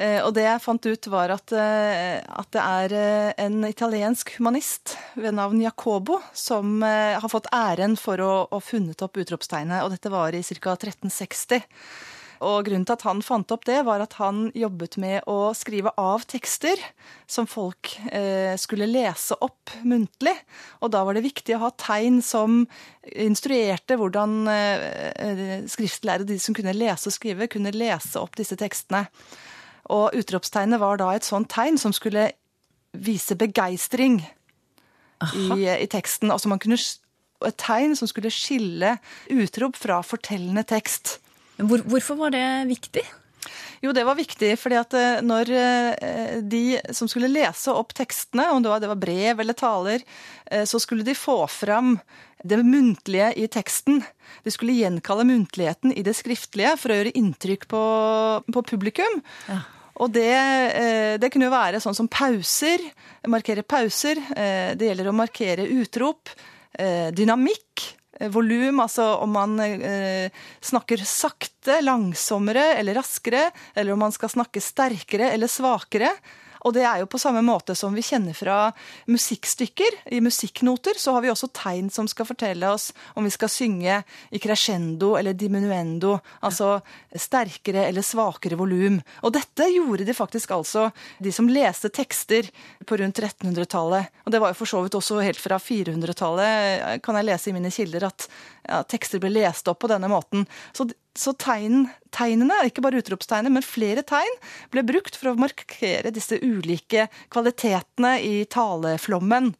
Eh, 0.00 0.22
og 0.24 0.32
det 0.38 0.46
jeg 0.46 0.62
fant 0.64 0.88
ut, 0.88 1.08
var 1.12 1.34
at, 1.34 1.52
at, 1.52 2.48
det 2.56 2.62
er 2.62 2.94
en 3.44 3.66
italiensk 3.68 4.32
humanist 4.38 4.94
ved 5.20 5.36
navn 5.36 5.60
Jacobo 5.60 6.22
som 6.32 6.80
har 6.80 7.28
fått 7.28 7.52
æren 7.52 7.98
for 8.00 8.24
å 8.24 8.32
ha 8.48 8.62
funnet 8.64 9.04
opp 9.04 9.20
utropstegnet, 9.20 9.84
og 9.84 9.92
dette 9.92 10.14
var 10.14 10.32
i 10.32 10.40
ca. 10.40 10.78
1360. 10.78 11.68
Og 12.40 12.64
grunnen 12.64 12.86
til 12.88 12.96
at 12.96 13.04
han 13.04 13.20
fant 13.24 13.52
opp 13.52 13.66
det, 13.68 13.82
var 13.84 14.00
at 14.00 14.14
han 14.16 14.46
jobbet 14.56 14.96
med 15.02 15.26
å 15.28 15.52
skrive 15.56 15.92
av 16.00 16.24
tekster 16.30 16.80
som 17.28 17.48
folk 17.50 17.92
eh, 18.08 18.56
skulle 18.60 18.88
lese 18.88 19.36
opp 19.44 19.74
muntlig. 19.84 20.32
Og 20.80 20.92
da 20.94 21.04
var 21.04 21.18
det 21.18 21.26
viktig 21.26 21.58
å 21.58 21.66
ha 21.66 21.70
tegn 21.76 22.22
som 22.24 22.62
instruerte 23.12 23.98
hvordan 24.00 24.40
eh, 24.48 25.54
skriftlærere, 25.68 26.28
de 26.28 26.40
som 26.40 26.56
kunne 26.56 26.76
lese 26.76 27.12
og 27.12 27.16
skrive, 27.18 27.50
kunne 27.52 27.76
lese 27.76 28.16
opp 28.22 28.40
disse 28.40 28.56
tekstene. 28.60 29.04
Og 29.92 30.16
utropstegnet 30.16 30.80
var 30.80 31.00
da 31.00 31.12
et 31.12 31.26
sånt 31.26 31.50
tegn 31.52 31.76
som 31.80 31.92
skulle 31.92 32.30
vise 32.96 33.36
begeistring 33.38 34.22
i, 35.34 35.46
i, 35.76 35.88
teksten. 35.90 36.32
Altså 36.32 36.48
man 36.48 36.60
kunne, 36.62 36.78
et 37.44 37.60
tegn 37.60 37.96
som 37.98 38.08
skulle 38.08 38.32
skille 38.32 38.96
utrop 39.28 39.76
fra 39.76 40.00
fortellende 40.06 40.64
tekst. 40.64 41.18
Hvor, 41.66 41.84
hvorfor 41.90 42.18
var 42.20 42.34
det 42.34 42.44
viktig? 42.70 43.04
Jo, 43.80 43.94
det 43.96 44.04
var 44.04 44.18
viktig, 44.18 44.50
fordi 44.60 44.76
at 44.76 44.94
eh, 44.96 45.22
når 45.24 45.50
eh, 45.56 46.32
de 46.44 46.64
som 46.92 47.08
skulle 47.08 47.30
lese 47.32 47.72
opp 47.72 47.94
tekstene, 47.96 48.50
om 48.52 48.60
det 48.60 48.68
var, 48.68 48.82
det 48.82 48.90
var 48.90 49.00
brev 49.00 49.40
eller 49.40 49.56
taler, 49.56 50.04
eh, 50.52 50.66
så 50.68 50.80
skulle 50.82 51.06
de 51.06 51.16
få 51.16 51.38
fram 51.48 51.94
det 52.44 52.58
muntlige 52.60 53.32
i 53.40 53.46
teksten. 53.52 54.02
De 54.44 54.52
skulle 54.52 54.76
gjenkalle 54.76 55.24
muntligheten 55.28 55.94
i 55.96 56.04
det 56.04 56.14
skriftlige 56.18 56.74
for 56.80 56.92
å 56.92 56.98
gjøre 56.98 57.14
inntrykk 57.16 57.66
på, 57.72 57.84
på 58.52 58.64
publikum. 58.68 59.20
Ja. 59.48 59.62
Og 60.00 60.12
det, 60.14 60.32
det, 61.20 61.28
kunne 61.28 61.50
jo 61.50 61.52
være 61.52 61.80
sånn 61.84 61.96
som 61.96 62.08
pauser, 62.08 62.80
markere 63.28 63.60
pauser. 63.68 64.16
Det 64.80 64.86
gjelder 64.86 65.10
å 65.10 65.12
markere 65.12 65.66
utrop. 65.76 66.32
Dynamikk. 67.12 67.84
Eh, 68.20 68.28
volum, 68.28 68.82
altså 68.84 69.06
om 69.24 69.32
man 69.32 69.56
eh, 69.64 70.28
snakker 70.60 71.02
sakte, 71.08 71.80
langsommere 71.84 72.74
eller 72.76 73.00
raskere, 73.00 73.48
eller 73.74 73.96
om 73.96 74.04
man 74.04 74.14
skal 74.14 74.32
snakke 74.36 74.62
sterkere 74.62 75.32
eller 75.32 75.50
svakere. 75.50 76.12
Og 76.66 76.74
det 76.76 76.84
er 76.86 77.00
jo 77.02 77.08
på 77.10 77.20
samme 77.20 77.42
måte 77.44 77.74
som 77.78 77.94
vi 77.96 78.04
kjenner 78.04 78.36
fra 78.36 78.70
musikkstykker. 79.10 80.00
I 80.16 80.20
musikknoter 80.24 80.98
så 81.00 81.14
har 81.16 81.24
vi 81.24 81.32
også 81.32 81.50
tegn 81.56 81.90
som 81.92 82.08
skal 82.10 82.28
fortelle 82.28 82.68
oss 82.70 82.90
om 83.14 83.26
vi 83.26 83.32
skal 83.34 83.52
synge 83.52 84.00
i 84.30 84.40
crescendo 84.42 85.14
eller 85.18 85.36
diminuendo, 85.36 86.16
altså 86.44 86.78
sterkere 87.16 87.86
eller 87.88 88.04
svakere 88.06 88.58
volum. 88.60 89.00
Og 89.24 89.34
dette 89.34 89.68
gjorde 89.72 90.06
de 90.08 90.16
faktisk 90.16 90.54
altså, 90.56 90.88
de 91.18 91.32
som 91.34 91.48
leste 91.50 91.90
tekster 91.94 92.50
på 92.86 93.00
rundt 93.00 93.20
1300-tallet. 93.20 94.10
Og 94.26 94.34
det 94.34 94.40
var 94.42 94.52
jo 94.52 94.60
for 94.60 94.70
så 94.70 94.84
vidt 94.84 94.98
også 94.98 95.20
helt 95.24 95.40
fra 95.40 95.58
400-tallet, 95.60 97.00
kan 97.04 97.18
jeg 97.18 97.28
lese 97.28 97.50
i 97.50 97.56
mine 97.56 97.72
kilder, 97.74 98.10
at 98.10 98.28
ja, 98.66 98.82
tekster 98.84 99.22
ble 99.22 99.32
lest 99.32 99.68
opp 99.70 99.80
på 99.82 99.90
denne 99.90 100.10
måten. 100.10 100.46
Så 100.76 100.90
så 101.18 101.34
tegn, 101.34 101.88
tegnene, 102.14 102.60
ikke 102.68 102.84
bare 102.84 103.00
utropstegnet, 103.02 103.52
men 103.52 103.66
flere 103.66 104.04
tegn, 104.06 104.36
ble 104.72 104.84
brukt 104.86 105.18
for 105.18 105.32
å 105.32 105.38
markere 105.40 106.12
disse 106.14 106.38
ulike 106.42 107.08
kvalitetene 107.32 108.18
i 108.22 108.36
taleflommen. 108.50 109.50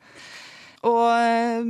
Og 0.88 1.06
eh, 1.12 1.64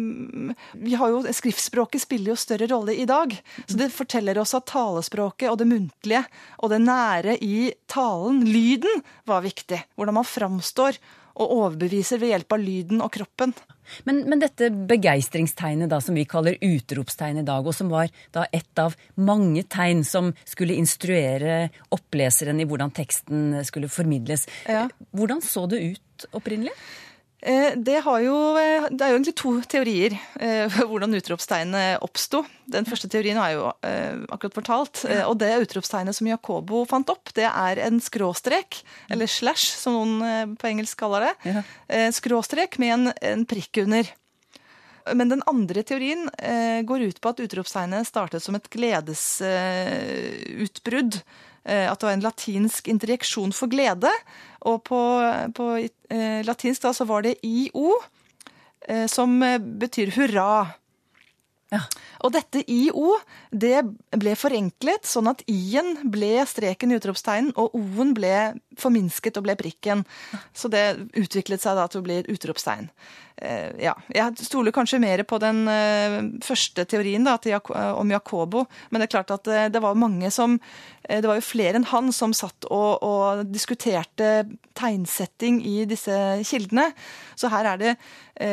vi 0.78 0.94
har 0.94 1.10
jo, 1.10 1.22
Skriftspråket 1.34 2.04
spiller 2.04 2.32
jo 2.32 2.38
større 2.38 2.68
rolle 2.70 2.94
i 2.94 3.06
dag. 3.10 3.32
Så 3.66 3.78
det 3.78 3.90
forteller 3.94 4.38
oss 4.38 4.54
at 4.54 4.68
talespråket 4.70 5.50
og 5.50 5.58
det 5.58 5.66
muntlige 5.70 6.22
og 6.60 6.70
det 6.70 6.78
nære 6.84 7.34
i 7.42 7.72
talen, 7.90 8.44
lyden, 8.46 9.02
var 9.26 9.42
viktig. 9.42 9.80
Hvordan 9.99 10.20
man 10.20 10.28
framstår 10.28 11.00
og 11.37 11.52
overbeviser 11.56 12.20
ved 12.20 12.34
hjelp 12.34 12.56
av 12.56 12.62
lyden 12.62 13.04
og 13.04 13.12
kroppen. 13.14 13.54
Men, 14.06 14.22
men 14.30 14.42
dette 14.42 14.70
begeistringstegnet 14.70 15.90
da, 15.90 15.99
som 16.02 16.16
vi 16.18 16.26
kaller 16.28 16.58
utropstegn 16.62 17.42
i 17.42 17.46
dag, 17.46 17.66
og 17.66 17.75
som 17.76 17.90
var 17.92 18.10
da 18.34 18.46
ett 18.54 18.82
av 18.82 18.96
mange 19.18 19.64
tegn 19.70 20.04
som 20.06 20.32
skulle 20.44 20.78
instruere 20.78 21.68
oppleseren 21.94 22.62
i 22.62 22.68
hvordan 22.70 22.94
teksten 22.94 23.60
skulle 23.66 23.90
formidles. 23.90 24.46
Ja. 24.70 24.87
Hvordan 25.16 25.42
så 25.44 25.66
det 25.70 25.82
ut 25.92 26.28
opprinnelig? 26.37 26.75
Eh, 27.42 27.73
det, 27.76 28.02
jo, 28.04 28.59
eh, 28.61 28.85
det, 28.90 29.04
er 29.04 29.11
jo 29.11 29.16
egentlig 29.16 29.35
to 29.38 29.61
teorier 29.64 30.12
eh, 30.37 30.68
for 30.73 30.87
hvordan 30.90 31.14
utropstegnet 31.16 31.99
oppsto. 32.04 32.44
Den 32.70 32.87
første 32.87 33.09
teorien 33.11 33.38
er 33.40 33.50
jo 33.56 33.73
akkurat 34.30 34.54
fortalt. 34.54 35.04
Og 35.26 35.38
det 35.40 35.62
utropstegnet 35.64 36.16
som 36.16 36.26
Jacobo 36.28 36.85
fant 36.88 37.11
opp, 37.11 37.32
det 37.35 37.49
er 37.49 37.76
en 37.82 38.00
skråstrek, 38.04 38.85
eller 39.11 39.26
slash, 39.26 39.76
som 39.80 39.92
noen 39.97 40.56
på 40.61 40.66
engelsk 40.70 40.99
kaller 41.00 41.20
det. 41.26 41.35
Skråstrek 42.14 42.78
med 42.78 42.90
en, 42.94 43.12
en, 43.32 43.44
prikk 43.50 43.78
under. 43.82 44.04
Men 45.16 45.28
den 45.32 45.42
andre 45.50 45.82
teorien 45.82 46.23
går 46.87 47.00
ut 47.11 47.18
på 47.18 47.28
at 47.32 47.42
utropstegnet 47.42 48.06
startet 48.06 48.42
som 48.44 48.54
et 48.54 48.70
gledesutbrudd. 48.70 51.18
At 51.64 52.00
det 52.00 52.07
var 52.09 52.14
en 52.17 52.23
latinsk 52.25 52.88
interjeksjon 52.88 53.52
for 53.52 53.69
glede. 53.71 54.11
Og 54.69 54.83
på, 54.85 55.00
på 55.57 55.67
eh, 55.81 56.40
latinsk 56.45 56.85
da 56.85 56.93
så 56.97 57.07
var 57.09 57.25
det 57.25 57.38
IO, 57.47 57.95
eh, 58.88 59.07
som 59.09 59.38
eh, 59.43 59.59
betyr 59.59 60.12
hurra. 60.17 60.50
Ja. 61.71 61.81
Og 62.25 62.33
dette 62.35 62.62
IO 62.71 63.15
det 63.50 63.81
ble 64.21 64.35
forenklet, 64.39 65.07
sånn 65.09 65.31
at 65.31 65.43
I-en 65.50 65.97
ble 66.12 66.45
streken 66.49 66.93
i 66.93 66.99
utropstegnen, 67.00 67.55
og 67.61 67.75
O-en 67.77 68.12
ble 68.17 68.35
forminsket 68.81 69.41
og 69.41 69.47
ble 69.47 69.57
prikken. 69.61 70.05
Så 70.57 70.71
det 70.73 70.85
utviklet 71.19 71.62
seg 71.62 71.79
da 71.79 71.89
til 71.91 72.03
å 72.03 72.07
bli 72.07 72.21
utropstegn. 72.31 72.91
Eh, 73.41 73.71
ja, 73.81 73.95
jeg 74.12 74.45
stoler 74.45 74.75
kanskje 74.75 75.00
mer 75.00 75.23
på 75.25 75.39
den 75.41 75.62
uh, 75.65 76.19
første 76.45 76.85
teorien 76.85 77.25
da, 77.25 77.39
Jak 77.49 77.71
om 77.73 78.11
Jacobo, 78.12 78.67
men 78.91 79.00
det 79.00 79.09
er 79.09 79.15
klart 79.15 79.33
at 79.33 79.49
det 79.73 79.81
var 79.81 79.97
mange 79.97 80.29
som 80.31 80.59
Det 81.11 81.25
var 81.25 81.39
jo 81.39 81.43
flere 81.43 81.79
enn 81.79 81.89
han 81.89 82.12
som 82.12 82.35
satt 82.37 82.69
og, 82.69 83.03
og, 83.03 83.41
diskuterte 83.50 84.45
tegnsetting 84.79 85.59
i 85.67 85.87
disse 85.89 86.15
kildene. 86.47 86.91
Så 87.35 87.50
her 87.50 87.67
er 87.73 87.81
det 87.81 87.95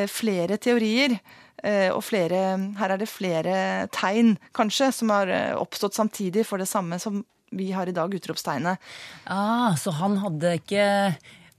flere 0.09 0.57
teorier. 0.57 1.19
Og 1.65 2.03
flere, 2.05 2.41
her 2.77 2.91
er 2.93 2.99
det 3.01 3.07
flere 3.09 3.55
tegn, 3.89 4.35
kanskje, 4.53 4.91
som 4.93 5.09
har 5.09 5.31
oppstått 5.57 5.97
samtidig 5.97 6.43
for 6.45 6.61
det 6.61 6.67
samme 6.69 6.99
som 7.01 7.23
vi 7.49 7.71
har 7.71 7.89
i 7.89 7.95
dag, 7.95 8.13
utropstegnet. 8.13 8.77
Ah, 9.25 9.73
så 9.79 9.95
han 9.97 10.19
hadde 10.21 10.57
ikke 10.59 10.85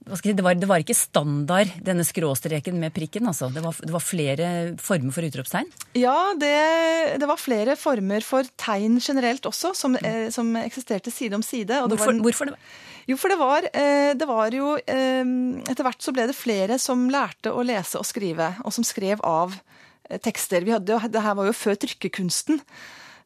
Si, 0.08 0.32
det, 0.32 0.40
var, 0.40 0.54
det, 0.56 0.64
var, 0.64 0.80
ikke 0.80 0.94
standard, 0.96 1.68
denne 1.84 2.04
skråstreken 2.06 2.78
med 2.80 2.94
prikken? 2.96 3.26
altså? 3.28 3.50
Det 3.52 3.60
var, 3.60 3.76
det 3.76 3.92
var 3.92 4.00
flere 4.00 4.46
former 4.80 5.12
for 5.12 5.26
utropstegn? 5.26 5.68
Ja, 6.00 6.32
det, 6.38 6.52
det, 7.20 7.28
var 7.28 7.40
flere 7.40 7.74
former 7.76 8.24
for 8.24 8.48
tegn 8.56 8.96
generelt 9.04 9.44
også, 9.44 9.74
som, 9.76 9.98
eh, 10.00 10.30
som 10.32 10.54
eksisterte 10.62 11.12
side 11.12 11.36
om 11.36 11.44
side. 11.44 11.82
hvorfor, 11.90 12.14
var, 12.14 12.22
hvorfor 12.24 12.48
det? 12.48 12.56
Jo, 13.10 13.18
for 13.20 13.32
det 13.32 13.38
var, 13.40 13.68
eh, 13.68 14.14
det 14.16 14.28
var 14.28 14.56
jo 14.56 14.74
eh, 14.80 15.34
Etter 15.68 15.84
hvert 15.84 16.04
så 16.04 16.12
ble 16.16 16.24
det 16.30 16.36
flere 16.38 16.80
som 16.80 17.04
lærte 17.12 17.52
å 17.52 17.66
lese 17.66 18.00
og 18.00 18.08
skrive, 18.08 18.54
og 18.64 18.72
som 18.72 18.86
skrev 18.88 19.20
av 19.20 19.52
eh, 19.52 19.87
tekster. 20.24 20.64
Vi 20.66 20.74
hadde, 20.76 21.00
det 21.12 21.24
her 21.24 21.36
var 21.38 21.48
jo 21.48 21.56
før 21.56 21.78
trykkekunsten. 21.84 22.62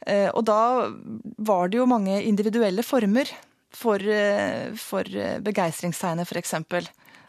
Eh, 0.07 0.29
og 0.35 0.45
da 0.49 0.91
var 1.39 1.71
det 1.71 1.79
jo 1.79 1.89
mange 1.91 2.19
individuelle 2.27 2.83
former 2.87 3.31
for, 3.73 4.03
eh, 4.03 4.73
for 4.79 5.07
eh, 5.07 5.39
begeistringstegnet, 5.45 6.29
f.eks. 6.29 6.55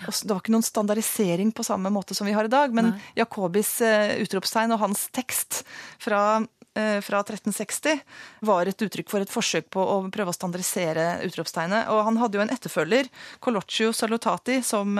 Det 0.03 0.33
var 0.33 0.41
ikke 0.41 0.53
noen 0.53 0.65
standardisering 0.65 1.53
på 1.55 1.63
samme 1.63 1.91
måte 1.93 2.15
som 2.17 2.27
vi 2.27 2.33
har 2.35 2.49
i 2.49 2.51
dag, 2.51 2.73
men 2.75 2.91
Nei. 2.91 2.99
Jacobis 3.21 3.77
eh, 3.85 4.17
utropstegn 4.23 4.75
og 4.75 4.81
hans 4.83 5.07
tekst 5.15 5.61
fra, 6.01 6.43
fra 6.73 7.19
1360 7.21 7.99
var 8.47 8.69
et 8.69 8.81
uttrykk 8.81 9.11
for 9.11 9.21
et 9.21 9.31
forsøk 9.31 9.67
på 9.73 9.81
å 9.81 9.97
prøve 10.13 10.33
å 10.33 10.35
standardisere 10.35 11.19
utropstegnet. 11.27 11.91
Og 11.93 12.03
han 12.07 12.17
hadde 12.21 12.39
jo 12.39 12.43
en 12.45 12.53
etterfølger, 12.53 13.09
Coloccio 13.43 13.91
Salutati, 13.93 14.59
som 14.65 14.97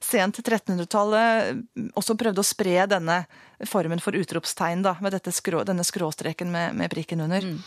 sent 0.00 0.40
1300-tallet 0.40 1.92
også 1.98 2.16
prøvde 2.16 2.40
å 2.40 2.48
spre 2.48 2.86
denne 2.88 3.24
formen 3.68 4.00
for 4.02 4.16
utropstegn, 4.16 4.82
da, 4.84 4.94
med 5.00 5.16
skrå, 5.32 5.62
denne 5.64 5.84
skråstreken 5.84 6.50
med, 6.52 6.74
med 6.74 6.90
prikken 6.90 7.20
under. 7.24 7.44
Mm. 7.44 7.58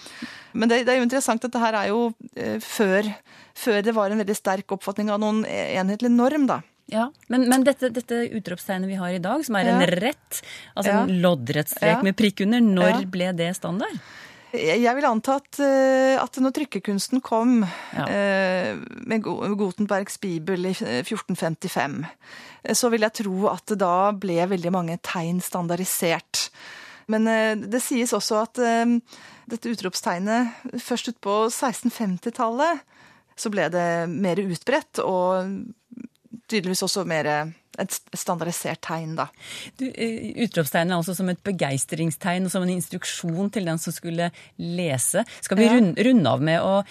Men 0.54 0.70
det, 0.70 0.84
det, 0.86 0.94
er 0.94 1.02
jo 1.02 1.08
interessant 1.08 1.46
at 1.46 1.54
det 1.54 1.62
her 1.62 1.78
er 1.80 1.92
jo 1.92 2.02
eh, 2.36 2.58
før, 2.64 3.10
før, 3.58 3.82
det 3.86 3.96
var 3.96 4.12
en 4.12 4.22
veldig 4.22 4.38
sterk 4.38 4.78
oppfatning 4.78 5.12
av 5.14 5.22
noen 5.24 5.44
enhetlig 5.48 6.12
norm, 6.14 6.48
da. 6.50 6.62
Ja, 6.88 7.10
Men, 7.28 7.50
men 7.52 7.66
dette, 7.68 7.90
dette 7.92 8.22
utropstegnet 8.32 8.88
vi 8.88 8.96
har 8.96 9.10
i 9.12 9.20
dag, 9.20 9.42
som 9.46 9.56
er 9.60 9.68
en 9.68 9.82
Ja. 9.82 9.88
rett, 9.88 10.42
altså 10.76 10.92
Ja. 10.94 11.02
en 11.04 11.22
loddrett 11.22 11.68
strek 11.70 11.98
Ja. 11.98 12.02
med 12.02 12.16
prikk 12.16 12.42
under, 12.46 12.62
når 12.62 13.06
ble 13.12 13.34
det 13.36 13.56
standard? 13.58 14.00
Jeg 14.54 14.96
vil 14.96 15.04
anta 15.04 15.36
at, 15.36 15.60
eh, 15.60 16.16
at 16.24 16.32
når 16.40 16.54
trykkekunsten 16.56 17.22
kom 17.22 17.64
eh, 17.64 18.76
med 19.06 19.22
Gutenbergs 19.22 20.18
bibel 20.18 20.66
i 20.66 20.74
1455, 21.04 22.06
eh, 22.64 22.74
så 22.74 22.90
vil 22.90 23.02
jeg 23.02 23.14
tro 23.14 23.48
at 23.52 23.66
da 23.78 24.12
ble 24.14 24.48
veldig 24.48 24.72
mange 24.72 24.98
tegn 25.04 25.42
standardisert. 25.44 26.50
Men 27.10 27.28
eh, 27.28 27.56
det 27.56 27.82
sies 27.84 28.14
også 28.16 28.42
at 28.44 28.58
eh, 28.60 29.00
dette 29.50 29.70
utropstegnet 29.76 30.48
først 30.80 31.12
utpå 31.12 31.50
1650-tallet 31.52 32.80
så 33.38 33.52
ble 33.54 33.68
det 33.70 34.10
mer 34.10 34.40
utbredt, 34.42 34.98
og 35.04 35.52
tydeligvis 36.48 36.84
også 36.88 37.06
mer 37.08 37.30
et 37.78 37.94
standardisert 38.18 38.80
tegn, 38.82 39.12
da. 39.20 39.28
Eh, 39.86 40.32
utropstegnet 40.48 40.96
altså 40.98 41.14
som 41.14 41.30
et 41.30 41.44
begeistringstegn 41.46 42.48
og 42.48 42.52
som 42.54 42.64
en 42.66 42.72
instruksjon 42.74 43.52
til 43.54 43.68
den 43.70 43.78
som 43.78 43.94
skulle 43.94 44.32
lese. 44.58 45.22
Skal 45.46 45.60
vi 45.60 45.68
Ja. 45.68 45.76
runde, 45.76 46.02
runde 46.08 46.32
av 46.32 46.42
med 46.42 46.60
å 46.62 46.84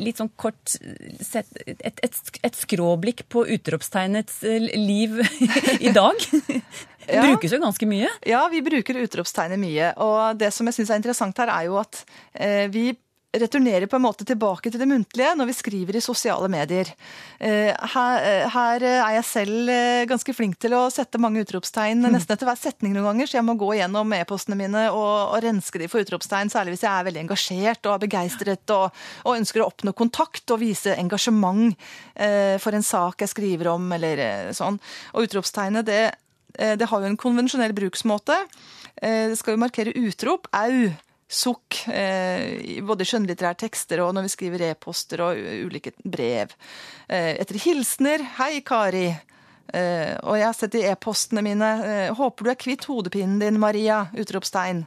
litt 0.00 0.16
sånn 0.18 0.30
kort 0.36 0.74
sett, 1.22 1.46
et, 1.66 2.00
et, 2.02 2.18
et 2.42 2.54
skråblikk 2.56 3.28
på 3.30 3.44
utropstegnets 3.46 4.42
eh, 4.42 4.58
liv 4.74 5.20
i 5.86 5.92
dag? 5.94 6.16
Det 6.18 6.62
Ja. 7.08 7.22
brukes 7.24 7.52
jo 7.54 7.56
ganske 7.62 7.86
mye. 7.88 8.08
Ja, 8.28 8.42
vi 8.52 8.58
bruker 8.60 8.98
utropstegnet 9.00 9.56
mye. 9.62 9.94
Og 9.96 10.36
det 10.36 10.50
som 10.52 10.66
jeg 10.68 10.74
syns 10.76 10.90
er 10.92 10.98
interessant 11.00 11.38
her, 11.40 11.48
er 11.48 11.64
jo 11.70 11.78
at 11.80 12.02
eh, 12.34 12.66
vi 12.68 12.90
returnerer 13.42 13.88
på 13.90 13.96
en 13.98 14.04
måte 14.04 14.26
tilbake 14.28 14.70
til 14.70 14.80
det 14.80 14.88
muntlige 14.90 15.34
når 15.38 15.48
vi 15.50 15.56
skriver 15.56 15.98
i 15.98 16.02
sosiale 16.04 16.48
medier. 16.52 16.90
Eh, 17.40 17.72
her, 17.94 18.26
eh, 18.26 18.48
her 18.52 18.86
er 18.90 19.14
jeg 19.18 19.26
selv 19.28 19.72
eh, 19.72 20.04
ganske 20.10 20.34
flink 20.36 20.58
til 20.62 20.76
å 20.78 20.84
sette 20.92 21.20
mange 21.22 21.42
utropstegn 21.44 22.04
nesten 22.08 22.36
etter 22.36 22.48
hver 22.48 22.60
setning 22.60 22.94
noen 22.96 23.10
ganger, 23.10 23.30
så 23.30 23.38
jeg 23.38 23.46
må 23.48 23.56
gå 23.60 23.72
gjennom 23.78 24.14
e-postene 24.18 24.58
mine 24.58 24.86
og, 24.90 25.34
og 25.34 25.42
renske 25.44 25.82
de 25.82 25.90
for 25.90 26.04
utropstegn, 26.04 26.52
særlig 26.52 26.76
hvis 26.76 26.86
jeg 26.86 26.92
er 26.92 27.08
veldig 27.08 27.24
engasjert 27.26 27.88
og 27.90 27.96
er 27.96 28.06
begeistret 28.06 28.76
og, 28.76 29.02
og 29.24 29.36
ønsker 29.40 29.64
å 29.64 29.68
oppnå 29.72 29.96
kontakt 29.98 30.54
og 30.54 30.62
vise 30.62 30.96
engasjement 30.98 31.74
eh, 32.14 32.56
for 32.62 32.76
en 32.76 32.86
sak 32.86 33.24
jeg 33.24 33.34
skriver 33.34 33.74
om, 33.74 33.92
eller 33.98 34.24
eh, 34.24 34.48
sånn. 34.56 34.80
Og 35.14 35.28
utropstegnet, 35.28 35.86
det 35.88 36.02
Eh, 36.58 36.76
Det 36.76 36.88
har 36.88 37.00
jo 37.00 37.06
en 37.06 37.16
konvensjonell 37.16 37.72
bruksmåte. 37.72 38.36
Eh, 39.02 39.28
Det 39.30 39.38
skal 39.38 39.54
jo 39.54 39.62
markere 39.62 39.94
utrop, 39.94 40.48
au, 40.52 40.92
sukk, 41.28 41.82
eh, 41.92 42.56
i 42.78 42.80
både 42.80 43.04
skjønnlitterære 43.04 43.58
tekster 43.60 44.00
og 44.00 44.14
når 44.16 44.26
vi 44.26 44.32
skriver 44.32 44.64
e-poster 44.70 45.20
og 45.20 45.36
ulike 45.68 45.92
brev. 46.04 46.54
Eh, 47.08 47.34
Etter 47.38 47.60
hilsener, 47.60 48.24
hei 48.38 48.60
Kari. 48.64 49.08
Eh, 49.68 50.16
Og 50.24 50.38
jeg 50.38 50.46
har 50.46 50.56
sett 50.56 50.74
i 50.80 50.86
e-postene 50.88 51.42
mine, 51.44 51.68
eh, 51.84 52.14
håper 52.16 52.44
du 52.44 52.50
er 52.50 52.56
kvitt 52.56 52.86
hodepinen 52.88 53.38
din, 53.38 53.58
Maria, 53.60 54.06
utropstegn. 54.16 54.86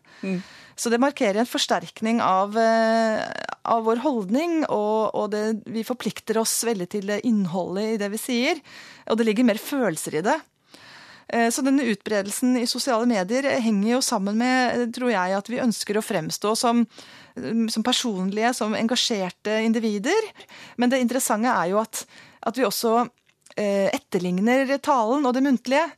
Så 0.76 0.90
det 0.90 0.98
markerer 1.00 1.38
en 1.38 1.46
forsterkning 1.46 2.20
av, 2.26 2.58
eh, 2.58 3.22
av 3.64 3.84
vår 3.86 4.02
holdning, 4.02 4.64
og, 4.66 5.14
og 5.14 5.30
det, 5.30 5.62
vi 5.68 5.84
forplikter 5.86 6.40
oss 6.42 6.64
veldig 6.66 6.90
til 6.90 7.06
det 7.06 7.22
innholdet 7.24 7.94
i 7.94 7.98
det 8.02 8.10
vi 8.10 8.18
sier. 8.18 8.62
Og 9.08 9.18
det 9.18 9.28
ligger 9.28 9.46
mer 9.46 9.62
følelser 9.62 10.18
i 10.18 10.22
det. 10.26 10.40
Eh, 11.32 11.50
Så 11.50 11.62
denne 11.64 11.84
utbredelsen 11.88 12.58
i 12.60 12.68
sosiale 12.68 13.08
medier 13.08 13.48
henger 13.64 13.94
jo 13.94 14.02
sammen 14.04 14.38
med, 14.38 14.82
eh, 14.82 14.88
tror 14.92 15.12
jeg, 15.12 15.38
at 15.38 15.50
vi 15.50 15.64
ønsker 15.64 15.98
å 15.98 16.04
fremstå 16.04 16.56
som, 16.58 16.86
eh, 17.38 17.68
som 17.70 17.84
personlige, 17.84 18.54
som 18.54 18.76
engasjerte 18.76 19.64
individer. 19.64 20.22
Men 20.78 20.90
det 20.90 21.00
interessante 21.00 21.48
er 21.48 21.70
jo 21.70 21.80
at, 21.80 22.06
at 22.44 22.56
vi 22.56 22.64
også 22.64 23.10
etterligner 23.58 24.80
talen 24.80 25.26
og 25.26 25.34
det 25.34 25.44
muntlige. 25.44 25.92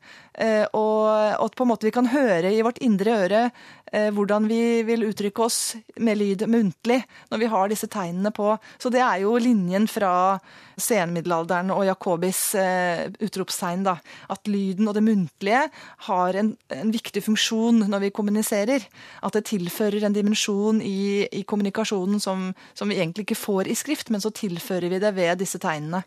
Og, 0.74 1.06
at 1.46 1.56
på 1.56 1.62
en 1.62 1.70
måte 1.70 1.86
vi 1.86 1.92
kan 1.92 2.08
høre 2.08 2.50
i 2.50 2.64
vårt 2.64 2.82
indre 2.82 3.12
øre 3.14 3.52
hvordan 3.94 4.48
vi 4.50 4.82
vil 4.88 5.06
uttrykke 5.06 5.44
oss 5.46 5.76
med 6.02 6.18
lyd 6.18 6.48
muntlig 6.50 7.00
når 7.30 7.42
vi 7.42 7.50
har 7.52 7.70
disse 7.70 7.90
tegnene 7.92 8.32
på. 8.34 8.56
Så 8.82 8.90
det 8.94 9.04
er 9.06 9.22
jo 9.22 9.36
linjen 9.38 9.86
fra 9.92 10.40
senmiddelalderen 10.80 11.72
og 11.74 11.86
Jacobis 11.88 12.42
eh, 12.60 13.06
utropstegn. 13.22 13.86
da, 13.86 13.98
At 14.34 14.50
lyden 14.50 14.90
og 14.90 14.98
det 14.98 15.04
muntlige 15.06 15.68
har 16.08 16.40
en, 16.40 16.54
en 16.74 16.94
viktig 16.94 17.24
funksjon 17.24 17.86
når 17.90 18.08
vi 18.08 18.14
kommuniserer. 18.16 18.88
At 19.22 19.38
det 19.38 19.46
tilfører 19.52 20.08
en 20.08 20.16
dimensjon 20.16 20.82
i, 20.82 21.28
i 21.30 21.44
kommunikasjonen 21.44 22.20
som, 22.24 22.52
som 22.74 22.90
vi 22.90 23.00
egentlig 23.00 23.28
ikke 23.28 23.42
får 23.44 23.70
i 23.70 23.78
skrift, 23.78 24.10
men 24.10 24.24
så 24.24 24.34
tilfører 24.34 24.90
vi 24.90 25.02
det 25.04 25.16
ved 25.16 25.38
disse 25.44 25.62
tegnene. 25.62 26.04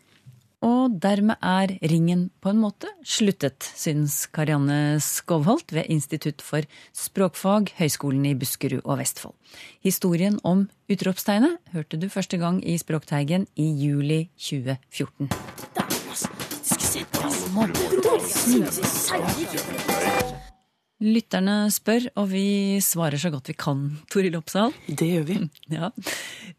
Og 0.65 0.95
dermed 0.97 1.37
er 1.45 1.75
ringen 1.85 2.31
på 2.41 2.49
en 2.49 2.61
måte 2.63 2.89
sluttet, 3.05 3.61
syns 3.77 4.23
Karianne 4.33 4.97
Skovholt 5.03 5.69
ved 5.75 5.85
Institutt 5.93 6.41
for 6.41 6.65
språkfag, 6.97 7.69
Høgskolen 7.77 8.25
i 8.25 8.33
Buskerud 8.33 8.81
og 8.81 8.97
Vestfold. 8.97 9.35
Historien 9.85 10.39
om 10.41 10.65
utropstegnet 10.89 11.59
hørte 11.75 11.99
du 12.01 12.09
første 12.09 12.39
gang 12.41 12.57
i 12.65 12.77
Språkteigen 12.81 13.45
i 13.53 13.69
juli 13.69 14.23
2014. 14.41 15.29
Lytterne 20.97 21.59
spør, 21.69 22.09
og 22.17 22.31
vi 22.33 22.81
svarer 22.81 23.21
så 23.21 23.29
godt 23.29 23.53
vi 23.53 23.57
kan, 23.61 23.85
Toril 24.09 24.39
Oppsal. 24.41 24.73
Det 24.89 25.13
gjør 25.13 25.29
vi. 25.29 25.39
Ja. 25.77 25.93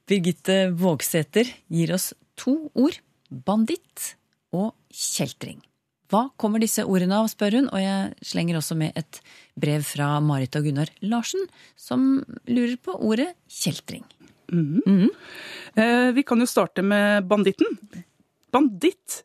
Birgitte 0.06 0.68
Vågsæter 0.78 1.50
gir 1.66 1.96
oss 1.98 2.12
to 2.38 2.70
ord. 2.78 3.02
Banditt 3.30 4.14
og 4.56 4.74
kjeltring. 4.94 5.60
Hva 6.08 6.30
kommer 6.40 6.62
disse 6.62 6.86
ordene 6.88 7.18
av, 7.20 7.26
spør 7.28 7.58
hun, 7.58 7.66
og 7.68 7.82
jeg 7.82 8.14
slenger 8.24 8.56
også 8.56 8.76
med 8.80 8.96
et 8.96 9.18
brev 9.60 9.82
fra 9.84 10.14
Marit 10.24 10.56
og 10.56 10.64
Gunnar 10.64 10.88
Larsen, 11.04 11.44
som 11.76 12.24
lurer 12.48 12.78
på 12.80 12.94
ordet 12.96 13.34
kjeltring. 13.52 14.06
Eh, 14.48 16.10
Vi 16.16 16.22
kan 16.24 16.40
jo 16.40 16.48
starte 16.48 16.82
med 16.82 17.28
banditten. 17.28 17.76
Banditt. 18.50 19.24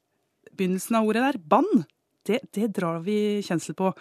Begynnelsen 0.53 0.99
av 0.99 1.07
ordet 1.07 1.23
der, 1.23 1.39
bann, 1.39 1.85
det, 2.27 2.41
det 2.53 2.67
drar 2.75 2.99
vi 3.01 3.41
kjensel 3.41 3.73
på. 3.79 3.93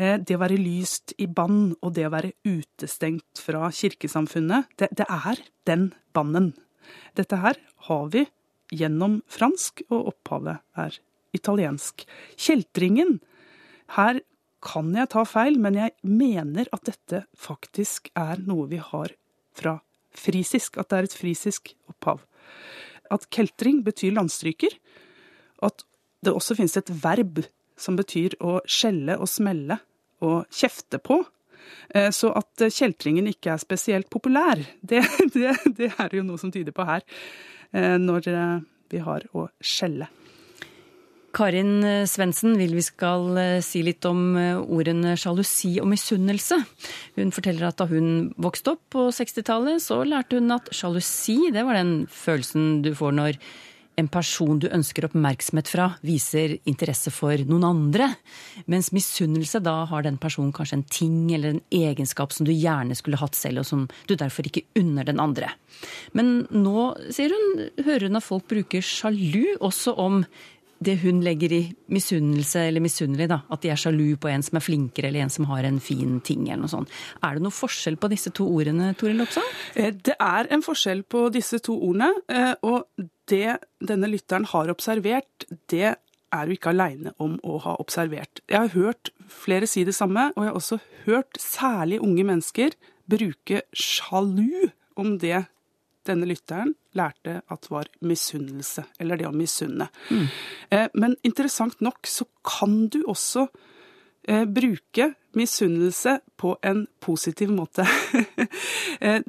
Eh, 0.00 0.16
Det 0.18 0.34
å 0.34 0.40
være 0.40 0.56
lyst 0.58 1.12
i 1.20 1.26
bann 1.28 1.76
og 1.82 1.92
det 1.94 2.08
å 2.08 2.14
være 2.16 2.32
utestengt 2.48 3.38
fra 3.44 3.68
kirkesamfunnet, 3.70 4.72
det, 4.80 4.88
det 4.96 5.06
er 5.06 5.44
den 5.68 5.90
bannen. 6.16 6.54
Dette 7.14 7.36
her 7.44 7.60
har 7.86 8.08
vi 8.10 8.24
gjennom 8.74 9.20
fransk, 9.30 9.82
og 9.90 10.12
opphavet 10.14 10.60
er 10.78 10.98
italiensk. 11.36 12.04
Kjeltringen. 12.38 13.18
Her 13.96 14.20
kan 14.64 14.90
jeg 14.94 15.10
ta 15.12 15.24
feil, 15.24 15.58
men 15.62 15.78
jeg 15.78 15.94
mener 16.04 16.68
at 16.74 16.84
dette 16.88 17.24
faktisk 17.38 18.10
er 18.18 18.42
noe 18.46 18.68
vi 18.70 18.80
har 18.82 19.14
fra 19.56 19.78
frisisk, 20.16 20.76
at 20.78 20.90
det 20.90 20.98
er 20.98 21.08
et 21.08 21.16
frisisk 21.16 21.72
opphav. 21.90 22.22
At 23.10 23.28
keltring 23.34 23.80
betyr 23.86 24.14
landstryker, 24.14 24.74
at 25.66 25.84
det 26.24 26.34
også 26.34 26.56
finnes 26.58 26.76
et 26.76 26.90
verb 27.02 27.42
som 27.80 27.96
betyr 27.96 28.36
å 28.44 28.58
skjelle 28.68 29.16
og 29.18 29.28
smelle 29.30 29.80
og 30.20 30.44
kjefte 30.52 31.00
på. 31.00 31.22
Eh, 31.94 32.10
Så 32.12 32.32
at 32.36 32.66
kjeltringen 32.68 33.30
ikke 33.30 33.54
er 33.54 33.62
spesielt 33.62 34.10
populær, 34.12 34.60
det, 34.82 35.02
det, 35.34 35.56
det 35.78 35.92
er 35.96 36.16
jo 36.16 36.26
noe 36.26 36.40
som 36.40 36.52
tyder 36.52 36.76
på 36.76 36.84
her, 36.88 37.06
når 37.72 38.30
eh, 38.30 38.56
vi 38.90 39.02
har 39.04 39.26
å 39.36 39.48
skjelle. 39.62 40.10
Karin 41.36 41.84
eh, 41.86 42.06
Svendsen 42.10 42.56
vil 42.58 42.74
vi 42.74 42.82
skal 42.82 43.38
eh, 43.38 43.62
si 43.62 43.84
litt 43.86 44.04
om 44.08 44.34
eh, 44.38 44.58
ordene 44.58 45.14
sjalusi 45.20 45.76
og 45.82 45.90
misunnelse. 45.92 46.58
Hun 47.18 47.30
forteller 47.34 47.68
at 47.68 47.78
da 47.78 47.86
hun 47.90 48.30
vokste 48.40 48.74
opp 48.74 48.82
på 48.96 49.06
60-tallet, 49.14 49.82
så 49.84 50.02
lærte 50.06 50.40
hun 50.40 50.50
at 50.56 50.72
sjalusi, 50.74 51.38
det 51.54 51.64
var 51.66 51.78
den 51.78 51.94
følelsen 52.10 52.80
du 52.86 52.92
får 52.98 53.14
når 53.18 53.38
en 53.98 54.08
person 54.08 54.58
du 54.60 54.68
ønsker 54.70 55.06
oppmerksomhet 55.08 55.70
fra, 55.70 55.86
viser 56.06 56.56
interesse 56.70 57.12
for 57.12 57.42
noen 57.48 57.66
andre. 57.68 58.08
Mens 58.70 58.90
misunnelse, 58.96 59.60
da 59.64 59.82
har 59.90 60.06
den 60.06 60.18
personen 60.20 60.54
kanskje 60.56 60.78
en 60.78 60.86
ting 60.88 61.18
eller 61.34 61.56
en 61.56 61.64
egenskap 61.74 62.32
som 62.34 62.48
du 62.48 62.52
gjerne 62.54 62.96
skulle 62.98 63.20
hatt 63.20 63.38
selv, 63.38 63.62
og 63.62 63.68
som 63.68 63.88
du 64.08 64.16
derfor 64.16 64.48
ikke 64.48 64.64
unner 64.80 65.08
den 65.08 65.20
andre. 65.22 65.52
Men 66.16 66.46
nå, 66.54 66.90
sier 67.12 67.34
hun, 67.34 67.66
hører 67.84 68.08
hun 68.08 68.20
at 68.20 68.26
folk 68.26 68.48
bruker 68.50 68.84
sjalu 68.84 69.56
også 69.60 69.96
om 70.00 70.24
det 70.80 70.96
hun 71.02 71.20
legger 71.20 71.52
i 71.52 71.60
misunnelse 71.92 72.62
eller 72.68 72.80
misunnelig, 72.80 73.28
da. 73.28 73.40
At 73.52 73.60
de 73.60 73.70
er 73.72 73.80
sjalu 73.80 74.16
på 74.20 74.30
en 74.32 74.44
som 74.44 74.56
er 74.56 74.64
flinkere, 74.64 75.10
eller 75.10 75.26
en 75.26 75.32
som 75.32 75.44
har 75.50 75.66
en 75.68 75.80
fin 75.84 76.20
ting, 76.24 76.46
eller 76.48 76.64
noe 76.64 76.72
sånt. 76.72 76.92
Er 77.22 77.36
det 77.36 77.44
noe 77.44 77.54
forskjell 77.54 77.98
på 78.00 78.08
disse 78.12 78.32
to 78.36 78.46
ordene, 78.48 78.94
Toril 78.96 79.20
Oppsal? 79.20 79.44
Eh, 79.74 79.90
Det 79.92 80.16
er 80.18 80.48
en 80.50 80.64
forskjell 80.64 81.02
på 81.04 81.26
disse 81.32 81.60
to 81.60 81.76
ordene, 81.76 82.12
eh, 82.28 82.54
og 82.62 82.88
det 83.28 83.58
denne 83.84 84.08
lytteren 84.08 84.46
har 84.48 84.72
observert, 84.72 85.44
det 85.68 85.96
er 86.32 86.46
du 86.46 86.52
ikke 86.54 86.70
aleine 86.70 87.12
om 87.18 87.38
å 87.44 87.58
ha 87.60 87.76
observert. 87.82 88.40
Jeg 88.48 88.58
har 88.58 88.68
hørt 88.68 89.10
flere 89.28 89.66
si 89.66 89.84
det 89.84 89.94
samme, 89.94 90.32
og 90.36 90.44
jeg 90.44 90.52
har 90.52 90.58
også 90.60 90.80
hørt 91.06 91.38
særlig 91.38 92.00
unge 92.00 92.24
mennesker 92.24 92.76
bruke 93.10 93.62
sjalu 93.74 94.70
om 94.96 95.18
det 95.18 95.46
denne 96.10 96.28
lytteren 96.28 96.74
lærte 96.98 97.40
at 97.46 97.70
var 97.70 97.88
misunnelse, 98.02 98.84
eller 99.00 99.20
det 99.20 99.28
å 99.28 99.34
misunne. 99.34 99.86
Mm. 100.10 100.26
Men 100.98 101.14
interessant 101.26 101.78
nok 101.80 102.08
så 102.10 102.26
kan 102.46 102.88
du 102.90 103.00
også 103.06 103.46
eh, 104.28 104.44
bruke 104.44 105.12
misunnelse 105.38 106.18
på 106.36 106.56
en 106.62 106.86
positiv 107.00 107.52
måte. 107.54 107.86
Eh, 109.00 109.22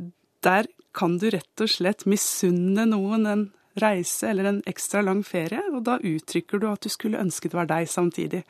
Der 0.44 0.68
kan 0.92 1.18
du 1.22 1.30
rett 1.30 1.62
og 1.64 1.70
slett 1.70 2.04
misunne 2.10 2.84
noen 2.90 3.28
en 3.30 3.44
reise 3.80 4.28
eller 4.28 4.50
en 4.50 4.58
ekstra 4.68 5.04
lang 5.06 5.22
ferie, 5.24 5.62
og 5.72 5.86
da 5.88 6.00
uttrykker 6.02 6.60
du 6.60 6.66
at 6.68 6.82
du 6.84 6.90
skulle 6.92 7.22
ønske 7.22 7.48
det 7.48 7.56
var 7.56 7.70
deg 7.70 7.88
samtidig. 7.88 8.42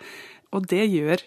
Og 0.55 0.65
det 0.71 0.87
gjør 0.87 1.21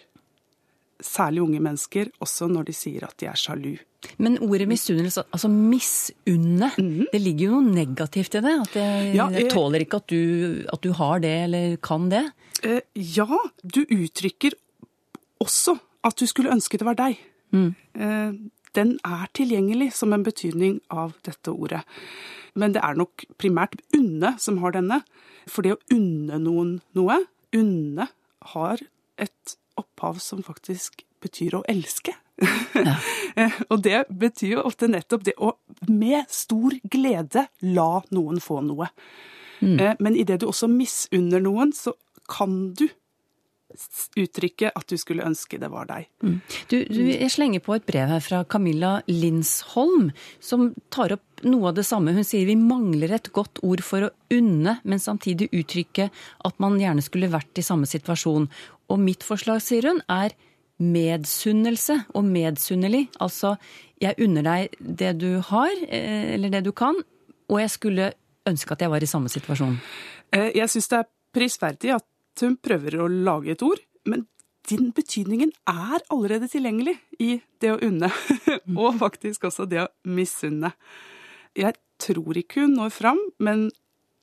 særlig 1.03 1.41
unge 1.43 1.59
mennesker 1.59 2.09
også 2.23 2.47
når 2.51 2.65
de 2.69 2.73
sier 2.73 3.03
at 3.07 3.17
de 3.19 3.27
er 3.27 3.35
sjalu. 3.39 3.75
Men 4.21 4.37
ordet 4.45 4.67
misunnelse, 4.69 5.23
altså 5.33 5.49
misunne, 5.49 6.69
det 7.11 7.21
ligger 7.21 7.47
jo 7.49 7.61
noe 7.61 7.73
negativt 7.73 8.35
i 8.37 8.41
det? 8.45 8.53
At 8.61 8.75
Mhm. 8.75 9.15
Ja, 9.15 9.29
jeg 9.33 9.45
eh, 9.47 9.49
tåler 9.51 9.81
ikke 9.81 9.97
at 9.97 10.07
du, 10.07 10.65
at 10.71 10.81
du 10.81 10.91
har 10.93 11.19
det 11.19 11.33
eller 11.47 11.77
kan 11.77 12.09
det? 12.09 12.23
Eh, 12.63 12.81
ja, 12.95 13.25
du 13.63 13.81
uttrykker 13.85 14.53
også 15.41 15.79
at 16.05 16.15
du 16.15 16.25
skulle 16.29 16.53
ønske 16.53 16.77
det 16.77 16.85
var 16.85 16.95
deg. 16.99 17.17
Eh, 17.53 18.31
den 18.75 18.99
er 19.07 19.27
tilgjengelig 19.33 19.93
som 19.93 20.13
en 20.13 20.23
betydning 20.23 20.81
av 20.91 21.13
dette 21.23 21.51
ordet. 21.51 21.81
Men 22.55 22.73
det 22.75 22.81
er 22.83 22.95
nok 22.95 23.25
primært 23.39 23.75
unne 23.95 24.35
som 24.39 24.59
har 24.61 24.71
denne. 24.75 25.01
For 25.47 25.61
det 25.65 25.75
å 25.75 25.81
unne 25.91 26.37
noen 26.39 26.81
noe, 26.95 27.25
unne, 27.55 28.07
har 28.53 28.77
et 29.17 29.55
opphav 29.79 30.19
som 30.23 30.43
faktisk 30.45 31.03
betyr 31.23 31.59
å 31.59 31.65
elske. 31.71 32.15
Ja. 32.75 32.97
Og 33.71 33.79
det 33.85 34.05
betyr 34.11 34.57
jo 34.57 34.65
ofte 34.67 34.89
nettopp 34.91 35.23
det 35.27 35.35
å 35.39 35.53
med 35.87 36.27
stor 36.31 36.75
glede 36.91 37.47
la 37.63 37.89
noen 38.15 38.41
få 38.43 38.59
noe. 38.65 38.89
Mm. 39.63 39.95
Men 40.03 40.17
idet 40.19 40.41
du 40.41 40.49
også 40.49 40.67
misunner 40.71 41.43
noen, 41.43 41.71
så 41.75 41.95
kan 42.29 42.73
du 42.75 42.87
uttrykke 44.19 44.69
at 44.75 44.87
du 44.87 44.95
skulle 44.99 45.25
ønske 45.25 45.57
det 45.59 45.69
var 45.73 45.87
deg. 45.89 46.07
Du, 46.21 46.77
du, 46.85 47.01
jeg 47.09 47.31
slenger 47.33 47.63
på 47.65 47.75
et 47.75 47.85
brev 47.87 48.11
her 48.11 48.23
fra 48.23 48.43
Camilla 48.47 48.99
Linsholm, 49.09 50.11
som 50.39 50.69
tar 50.93 51.15
opp 51.17 51.43
noe 51.45 51.71
av 51.71 51.77
det 51.79 51.85
samme. 51.87 52.13
Hun 52.15 52.25
sier 52.27 52.47
vi 52.47 52.57
mangler 52.59 53.15
et 53.17 53.31
godt 53.35 53.59
ord 53.65 53.83
for 53.85 54.07
å 54.07 54.11
unne, 54.33 54.77
men 54.83 55.01
samtidig 55.01 55.49
uttrykke 55.53 56.09
at 56.47 56.61
man 56.63 56.79
gjerne 56.81 57.03
skulle 57.05 57.31
vært 57.33 57.61
i 57.61 57.65
samme 57.65 57.89
situasjon. 57.89 58.47
Og 58.93 59.01
mitt 59.01 59.25
forslag, 59.25 59.63
sier 59.65 59.89
hun, 59.89 60.01
er 60.07 60.35
medsunnelse 60.81 62.01
og 62.15 62.25
medsunnelig. 62.27 63.07
Altså, 63.23 63.55
jeg 64.03 64.17
unner 64.23 64.45
deg 64.45 64.79
det 64.79 65.13
du 65.21 65.39
har, 65.51 65.71
eh, 65.87 66.33
eller 66.35 66.51
det 66.53 66.65
du 66.65 66.71
kan, 66.75 66.97
og 67.49 67.59
jeg 67.61 67.71
skulle 67.71 68.11
ønske 68.45 68.75
at 68.75 68.83
jeg 68.83 68.91
var 68.93 69.03
i 69.03 69.09
samme 69.09 69.31
situasjon. 69.31 69.79
Eh, 70.33 70.51
Jeg 70.55 70.69
syns 70.69 70.87
det 70.89 70.99
er 70.99 71.09
prisverdig 71.33 71.95
at 71.95 72.05
hun 72.43 72.57
prøver 72.59 72.97
å 72.99 73.07
lage 73.07 73.53
et 73.55 73.63
ord, 73.65 73.81
men 74.09 74.25
den 74.69 74.89
betydningen 74.97 75.51
er 75.69 76.01
allerede 76.13 76.49
tilgjengelig 76.49 76.95
i 77.21 77.37
det 77.61 77.71
å 77.73 77.79
unne, 77.85 78.09
og 78.81 78.97
faktisk 79.01 79.47
også 79.49 79.67
det 79.69 79.83
å 79.83 79.91
misunne. 80.09 80.73
Jeg 81.55 81.77
tror 82.01 82.37
ikke 82.39 82.65
hun 82.65 82.75
når 82.79 82.93
fram, 82.95 83.21
men 83.37 83.69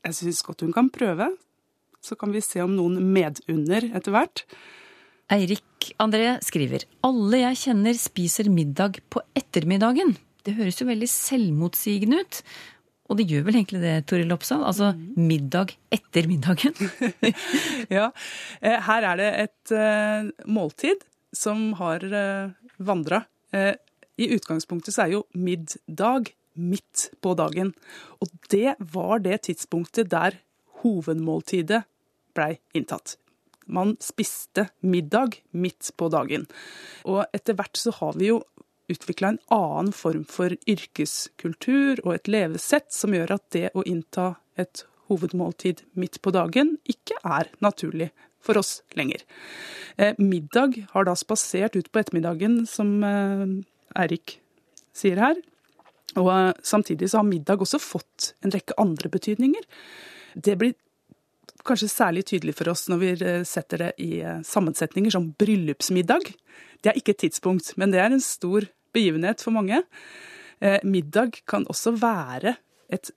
jeg 0.03 0.19
syns 0.19 0.43
godt 0.45 0.67
hun 0.67 0.75
kan 0.75 0.91
prøve. 0.93 1.31
Så 2.03 2.19
kan 2.19 2.33
vi 2.35 2.43
se 2.43 2.63
om 2.65 2.75
noen 2.75 2.99
medunner 3.15 3.87
etter 3.95 4.15
hvert. 4.15 4.43
Eirik 5.33 5.93
André 6.03 6.35
skriver 6.45 6.85
Alle 7.07 7.45
jeg 7.45 7.61
kjenner 7.63 7.97
spiser 7.97 8.51
middag 8.53 8.99
på 9.13 9.23
ettermiddagen. 9.39 10.17
Det 10.43 10.57
høres 10.59 10.81
jo 10.83 10.89
veldig 10.89 11.09
selvmotsigende 11.09 12.19
ut. 12.25 12.41
Og 13.11 13.19
det 13.19 13.27
gjør 13.29 13.47
vel 13.49 13.59
egentlig 13.59 13.83
det, 13.83 13.95
Toril 14.09 14.33
Oppsal? 14.35 14.63
Altså 14.65 14.93
middag 15.19 15.75
etter 15.93 16.29
middagen. 16.31 16.77
Ja, 17.97 18.11
eh, 18.63 18.79
her 18.87 19.09
er 19.11 19.19
det 19.21 19.31
et 19.43 19.73
eh, 19.77 20.31
måltid 20.47 21.03
som 21.33 21.71
har 21.79 22.05
uh, 22.13 22.53
vandra. 22.77 23.23
I 23.53 24.27
utgangspunktet 24.37 24.93
så 24.93 25.07
er 25.07 25.15
jo 25.15 25.23
middag 25.33 26.29
midt 26.61 27.07
på 27.25 27.33
dagen. 27.39 27.73
Og 28.21 28.29
det 28.53 28.75
var 28.93 29.23
det 29.25 29.39
tidspunktet 29.49 30.11
der 30.13 30.37
hovedmåltidet 30.83 31.83
blei 32.37 32.59
inntatt. 32.77 33.17
Man 33.65 33.95
spiste 34.03 34.69
middag 34.85 35.39
midt 35.57 35.93
på 35.97 36.11
dagen. 36.13 36.45
Og 37.09 37.25
etter 37.33 37.57
hvert 37.57 37.81
så 37.81 37.95
har 38.01 38.19
vi 38.19 38.33
jo 38.33 38.43
utvikla 38.91 39.33
en 39.33 39.43
annen 39.55 39.93
form 39.95 40.25
for 40.29 40.55
yrkeskultur 40.69 42.03
og 42.05 42.15
et 42.17 42.31
levesett 42.31 42.91
som 42.95 43.15
gjør 43.15 43.37
at 43.37 43.45
det 43.55 43.69
å 43.79 43.85
innta 43.89 44.35
et 44.59 44.85
hovedmåltid 45.11 45.85
midt 45.99 46.21
på 46.23 46.33
dagen 46.35 46.77
ikke 46.91 47.19
er 47.23 47.51
naturlig 47.65 48.11
for 48.43 48.59
oss 48.59 48.81
lenger. 48.99 49.23
Eh, 49.97 50.15
middag 50.19 50.81
har 50.91 51.07
da 51.07 51.15
spasert 51.19 51.77
ut 51.79 51.91
på 51.93 52.03
ettermiddagen, 52.03 52.65
som 52.67 52.99
eh, 53.07 53.45
Eirik 54.03 54.39
sier 54.97 55.21
her. 55.23 55.39
Og 56.19 56.31
eh, 56.33 56.53
samtidig 56.67 57.11
så 57.13 57.21
har 57.21 57.29
middag 57.29 57.63
også 57.63 57.81
fått 57.83 58.33
en 58.43 58.55
rekke 58.55 58.77
andre 58.83 59.13
betydninger. 59.13 59.69
Det 60.35 60.57
blir 60.59 60.75
kanskje 61.67 61.91
særlig 61.91 62.25
tydelig 62.29 62.55
for 62.59 62.71
oss 62.73 62.87
når 62.91 63.01
vi 63.01 63.13
eh, 63.17 63.45
setter 63.49 63.87
det 63.87 63.91
i 64.03 64.11
eh, 64.21 64.43
sammensetninger 64.47 65.15
som 65.15 65.31
bryllupsmiddag. 65.39 66.29
Det 66.83 66.93
er 66.93 66.99
ikke 66.99 67.15
et 67.17 67.25
tidspunkt, 67.27 67.73
men 67.81 67.95
det 67.95 68.03
er 68.03 68.13
en 68.13 68.25
stor 68.25 68.67
begivenhet 68.95 69.45
for 69.45 69.55
mange. 69.55 69.83
Eh, 70.63 70.79
middag 70.85 71.43
kan 71.49 71.67
også 71.71 71.95
være 72.01 72.57
et 72.93 73.13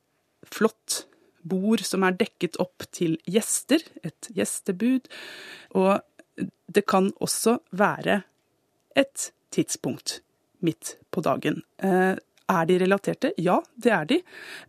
flott 0.45 1.05
bord 1.45 1.83
som 1.85 2.05
er 2.05 2.17
dekket 2.17 2.59
opp 2.61 2.87
til 2.95 3.17
gjester, 3.29 3.83
et 4.05 4.29
gjestebud. 4.33 5.09
Og 5.77 5.99
det 6.71 6.85
kan 6.89 7.11
også 7.21 7.59
være 7.75 8.21
et 8.97 9.31
tidspunkt 9.53 10.19
midt 10.65 10.95
på 11.13 11.21
dagen. 11.21 11.61
Er 12.51 12.65
de 12.69 12.77
relaterte? 12.79 13.31
Ja, 13.41 13.59
det 13.75 13.91
er 13.91 14.05
de. 14.05 14.19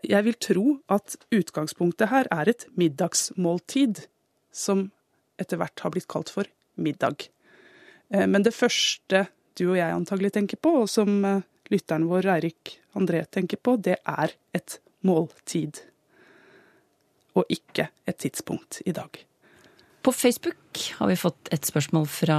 Jeg 0.03 0.25
vil 0.25 0.37
tro 0.41 0.67
at 0.89 1.17
utgangspunktet 1.35 2.09
her 2.09 2.29
er 2.33 2.49
et 2.49 2.65
middagsmåltid, 2.77 4.07
som 4.53 4.91
etter 5.37 5.61
hvert 5.61 5.85
har 5.85 5.93
blitt 5.93 6.09
kalt 6.09 6.33
for 6.33 6.49
middag. 6.81 7.29
Eh, 8.11 8.27
Men 8.27 8.43
det 8.43 8.55
første 8.57 9.27
du 9.57 9.71
og 9.71 9.77
jeg 9.79 9.93
antagelig 9.93 10.33
tenker 10.33 10.61
på, 10.61 10.73
og 10.83 10.89
som 10.89 11.25
eh, 11.25 11.45
lytteren 11.73 12.09
vår 12.09 12.29
Eirik 12.37 12.79
André 12.97 13.25
tenker 13.29 13.61
på, 13.61 13.77
det 13.77 13.99
er 14.01 14.33
et 14.57 14.79
måltid. 15.05 15.83
Og 17.37 17.45
ikke 17.53 17.91
et 18.09 18.17
tidspunkt 18.17 18.81
i 18.87 18.93
dag. 18.97 19.21
På 20.01 20.13
Facebook 20.15 20.81
har 20.97 21.11
vi 21.11 21.19
fått 21.19 21.51
et 21.53 21.67
spørsmål 21.67 22.07
fra 22.09 22.39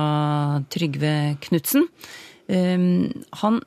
Trygve 0.74 1.38
Knutsen. 1.44 1.90
Um, 2.48 3.12
Han 3.44 3.60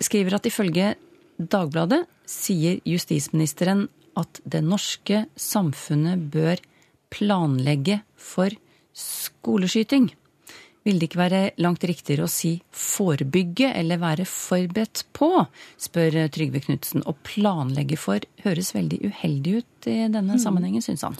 skriver 0.00 0.38
at 0.38 0.48
ifølge 0.48 0.94
Dagbladet 1.42 2.04
sier 2.28 2.78
justisministeren 2.86 3.86
at 4.20 4.40
det 4.44 4.60
norske 4.64 5.24
samfunnet 5.40 6.28
bør 6.32 6.60
planlegge 7.12 8.02
for 8.16 8.52
skoleskyting. 8.96 10.10
Vil 10.82 10.98
det 10.98 11.08
ikke 11.08 11.20
være 11.20 11.42
langt 11.62 11.84
riktigere 11.86 12.26
å 12.26 12.30
si 12.30 12.56
forebygge 12.74 13.70
eller 13.78 14.00
være 14.02 14.26
forberedt 14.26 15.04
på, 15.14 15.30
spør 15.80 16.24
Trygve 16.34 16.62
Knutsen. 16.64 17.04
Å 17.06 17.14
planlegge 17.26 17.98
for 18.00 18.24
høres 18.42 18.72
veldig 18.74 18.98
uheldig 19.06 19.60
ut 19.60 19.90
i 19.90 19.98
denne 20.10 20.40
sammenhengen, 20.42 20.82
syns 20.82 21.06
han. 21.06 21.18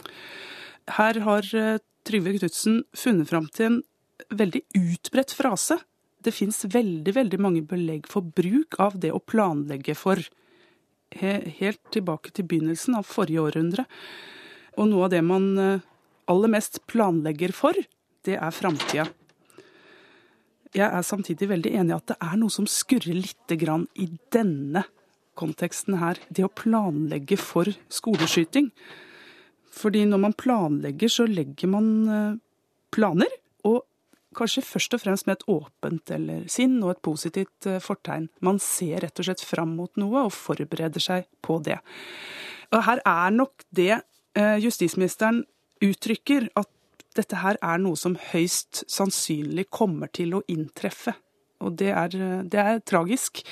Her 0.97 1.21
har 1.23 1.47
eh, 1.55 1.79
Trygve 2.03 2.35
Knutsen 2.35 2.81
funnet 2.97 3.31
fram 3.31 3.47
til 3.55 3.69
en 3.69 3.81
veldig 4.35 4.65
utbredt 4.75 5.31
frase. 5.35 5.79
Det 6.23 6.31
fins 6.31 6.63
veldig, 6.71 7.13
veldig 7.15 7.39
mange 7.41 7.63
belegg 7.67 8.07
for 8.11 8.23
bruk 8.23 8.77
av 8.81 8.95
det 9.03 9.11
å 9.11 9.19
planlegge 9.19 9.95
for. 9.97 10.21
Helt 11.13 11.81
tilbake 11.93 12.31
til 12.33 12.47
begynnelsen 12.49 12.95
av 12.97 13.09
forrige 13.09 13.43
århundre. 13.43 13.85
Og 14.79 14.87
noe 14.89 15.05
av 15.05 15.11
det 15.13 15.21
man 15.25 15.51
eh, 15.61 15.83
aller 16.31 16.49
mest 16.55 16.79
planlegger 16.89 17.53
for, 17.53 17.77
det 18.25 18.39
er 18.39 18.55
framtida. 18.55 19.05
Jeg 20.73 20.87
er 20.87 21.05
samtidig 21.05 21.51
veldig 21.51 21.75
enig 21.77 21.93
i 21.93 21.97
at 21.99 22.07
det 22.09 22.17
er 22.17 22.39
noe 22.41 22.53
som 22.53 22.65
skurrer 22.69 23.13
lite 23.13 23.59
grann 23.61 23.85
i 23.93 24.07
denne 24.33 24.87
konteksten 25.37 25.99
her. 26.01 26.17
Det 26.33 26.47
å 26.47 26.49
planlegge 26.49 27.37
for 27.37 27.69
skoleskyting. 27.93 28.71
Fordi 29.73 30.07
når 30.09 30.23
man 30.23 30.35
planlegger, 30.37 31.11
så 31.11 31.27
legger 31.29 31.69
man 31.69 31.93
eh, 32.07 32.41
planer, 32.93 33.29
kanskje 34.37 34.63
først 34.65 34.95
og 34.97 35.01
fremst 35.03 35.27
med 35.27 35.39
et 35.39 35.47
åpent 35.51 36.13
eller 36.15 36.45
sinn 36.51 36.79
og 36.83 36.93
et 36.93 37.01
positivt 37.05 37.67
eh, 37.69 37.81
fortegn. 37.83 38.29
Man 38.45 38.59
ser 38.63 39.03
rett 39.03 39.19
og 39.19 39.27
slett 39.27 39.43
fram 39.45 39.75
mot 39.77 39.91
noe 40.01 40.25
og 40.27 40.33
forbereder 40.35 41.03
seg 41.03 41.27
på 41.45 41.59
det. 41.65 41.79
Og 42.73 42.83
her 42.87 43.03
er 43.05 43.35
nok 43.35 43.65
det 43.75 43.91
eh, 43.93 44.57
justisministeren 44.63 45.43
uttrykker, 45.83 46.49
at 46.59 46.69
dette 47.13 47.41
her 47.43 47.59
er 47.61 47.81
noe 47.81 47.99
som 47.99 48.17
høyst 48.31 48.85
sannsynlig 48.89 49.67
kommer 49.73 50.09
til 50.13 50.33
å 50.37 50.43
inntreffe. 50.49 51.13
Og 51.63 51.77
det 51.79 51.91
er, 51.93 52.17
eh, 52.17 52.41
det 52.43 52.63
er 52.63 52.83
tragisk. 52.83 53.45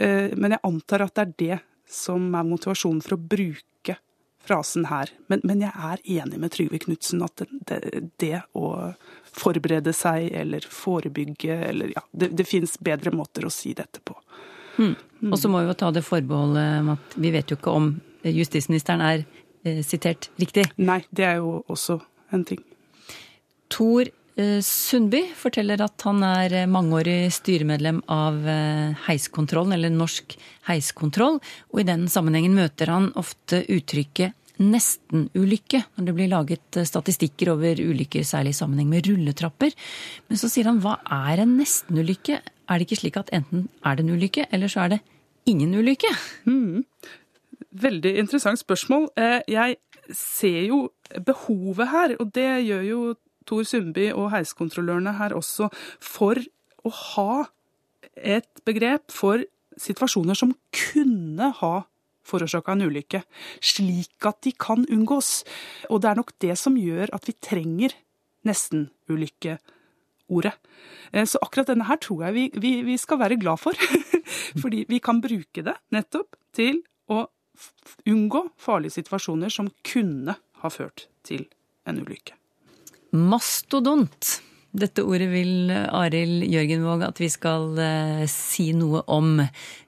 Men 0.00 0.54
jeg 0.54 0.62
antar 0.64 1.02
at 1.02 1.16
det 1.18 1.22
er 1.22 1.32
det 1.40 1.56
som 1.90 2.28
er 2.38 2.46
motivasjonen 2.46 3.02
for 3.04 3.16
å 3.16 3.24
bruke 3.32 3.96
frasen 4.44 4.86
her. 4.90 5.10
Men, 5.26 5.42
men 5.44 5.64
jeg 5.64 5.72
er 5.74 6.02
enig 6.20 6.40
med 6.40 6.52
Trygve 6.54 6.80
Knutsen 6.82 7.22
at 7.24 7.42
det, 7.68 7.80
det, 8.22 8.42
å 8.56 8.92
forberede 9.30 9.92
seg 9.94 10.30
eller 10.34 10.64
forebygge 10.66 11.58
eller 11.70 11.92
ja, 11.94 12.02
det, 12.10 12.32
det 12.38 12.48
fins 12.48 12.78
bedre 12.82 13.12
måter 13.14 13.46
å 13.46 13.52
si 13.54 13.74
dette 13.78 14.02
på. 14.04 14.16
Mm. 14.80 14.94
Og 15.30 15.36
så 15.38 15.50
må 15.52 15.60
vi 15.60 15.70
jo 15.70 15.76
ta 15.78 15.90
det 15.92 16.06
forbeholdet 16.06 16.88
at 16.94 17.18
vi 17.20 17.32
vet 17.34 17.52
jo 17.52 17.58
ikke 17.60 17.76
om 17.76 17.92
justisministeren 18.24 19.04
er 19.04 19.24
eh, 19.64 19.82
sitert 19.86 20.30
riktig. 20.40 20.66
Nei, 20.80 21.02
det 21.10 21.26
er 21.28 21.40
jo 21.42 21.60
også 21.70 22.00
en 22.34 22.46
ting. 22.48 22.62
Tor 23.70 24.08
Sundby 24.64 25.22
forteller 25.36 25.80
at 25.84 26.04
han 26.06 26.22
er 26.26 26.54
eh, 26.62 26.68
mangeårig 26.70 27.30
styremedlem 27.34 28.02
av 28.10 28.36
eh, 28.48 28.98
Heiskontrollen, 29.06 29.74
eller 29.76 29.92
Norsk 29.92 30.36
heiskontroll, 30.68 31.40
og 31.72 31.80
i 31.80 31.86
den 31.88 32.06
sammenhengen 32.12 32.56
møter 32.56 32.92
han 32.92 33.10
ofte 33.20 33.62
uttrykket 33.68 34.36
nestenulykke 34.60 35.80
når 35.96 36.06
det 36.06 36.14
blir 36.16 36.28
laget 36.28 36.80
statistikker 36.84 37.54
over 37.54 37.80
ulykker, 37.80 38.26
særlig 38.28 38.52
i 38.52 38.58
sammenheng 38.58 38.90
med 38.92 39.08
rulletrapper. 39.08 39.72
Men 40.28 40.40
så 40.40 40.50
sier 40.52 40.68
han 40.68 40.82
hva 40.84 40.98
er 41.04 41.44
en 41.44 41.56
nestenulykke? 41.56 42.40
Er 42.40 42.78
det 42.78 42.86
ikke 42.86 43.00
slik 43.00 43.16
at 43.20 43.32
enten 43.36 43.70
er 43.80 43.96
det 43.96 44.04
en 44.04 44.12
ulykke, 44.18 44.46
eller 44.52 44.72
så 44.72 44.84
er 44.84 44.94
det 44.94 45.00
ingen 45.48 45.72
ulykke? 45.80 46.12
Mm. 46.44 46.84
Veldig 47.86 48.12
interessant 48.20 48.60
spørsmål. 48.60 49.08
Jeg 49.48 49.80
ser 50.16 50.62
jo 50.68 50.84
behovet 51.26 51.90
her, 51.90 52.14
og 52.20 52.32
det 52.36 52.48
gjør 52.68 52.86
jo 52.86 53.00
Tor 53.50 53.66
Sundby 53.66 54.10
og 54.14 54.30
heiskontrollørene 54.34 55.16
her 55.18 55.34
også 55.36 55.70
for 55.98 56.38
å 56.86 56.92
ha 57.14 57.32
et 58.16 58.62
begrep 58.66 59.10
for 59.12 59.42
situasjoner 59.80 60.36
som 60.38 60.54
kunne 60.74 61.50
ha 61.60 61.74
forårsaka 62.30 62.76
en 62.76 62.86
ulykke, 62.86 63.22
slik 63.64 64.26
at 64.28 64.38
de 64.46 64.52
kan 64.54 64.84
unngås. 64.92 65.30
Og 65.90 66.02
det 66.02 66.10
er 66.10 66.20
nok 66.20 66.32
det 66.42 66.56
som 66.60 66.78
gjør 66.78 67.12
at 67.16 67.26
vi 67.28 67.34
trenger 67.42 67.90
nesten-ulykke-ordet. 68.46 70.54
Eh, 71.12 71.26
så 71.26 71.40
akkurat 71.42 71.68
denne 71.72 71.88
her 71.88 71.98
tror 72.00 72.28
jeg 72.28 72.36
vi, 72.36 72.44
vi, 72.62 72.72
vi 72.86 72.96
skal 73.00 73.20
være 73.22 73.40
glad 73.40 73.58
for. 73.62 73.74
Fordi 74.62 74.84
vi 74.88 74.98
kan 75.02 75.22
bruke 75.24 75.64
det 75.66 75.76
nettopp 75.94 76.30
til 76.56 76.82
å 77.10 77.24
unngå 78.08 78.46
farlige 78.60 79.00
situasjoner 79.00 79.52
som 79.52 79.72
kunne 79.84 80.36
ha 80.62 80.68
ført 80.72 81.08
til 81.26 81.48
en 81.88 82.00
ulykke. 82.00 82.39
Mastodont. 83.10 84.36
Dette 84.70 85.02
ordet 85.02 85.26
vil 85.32 85.72
Arild 85.74 86.44
Jørgenvåg 86.46 87.02
at 87.02 87.18
vi 87.18 87.26
skal 87.32 87.74
eh, 87.82 88.22
si 88.30 88.68
noe 88.76 89.02
om. 89.10 89.40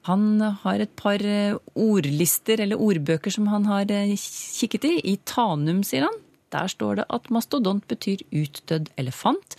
Han 0.09 0.25
har 0.65 0.83
et 0.83 0.91
par 0.99 1.23
eh, 1.23 1.55
ordlister, 1.79 2.59
eller 2.59 2.81
ordbøker, 2.83 3.31
som 3.31 3.47
han 3.47 3.69
har 3.69 3.87
eh, 3.95 4.11
kikket 4.19 4.89
i. 4.89 4.93
I 5.13 5.15
Tanum, 5.23 5.85
sier 5.87 6.09
han. 6.09 6.19
Der 6.53 6.67
står 6.69 6.99
det 6.99 7.05
at 7.15 7.31
mastodont 7.33 7.87
betyr 7.89 8.25
utdødd 8.27 8.91
elefant. 8.99 9.55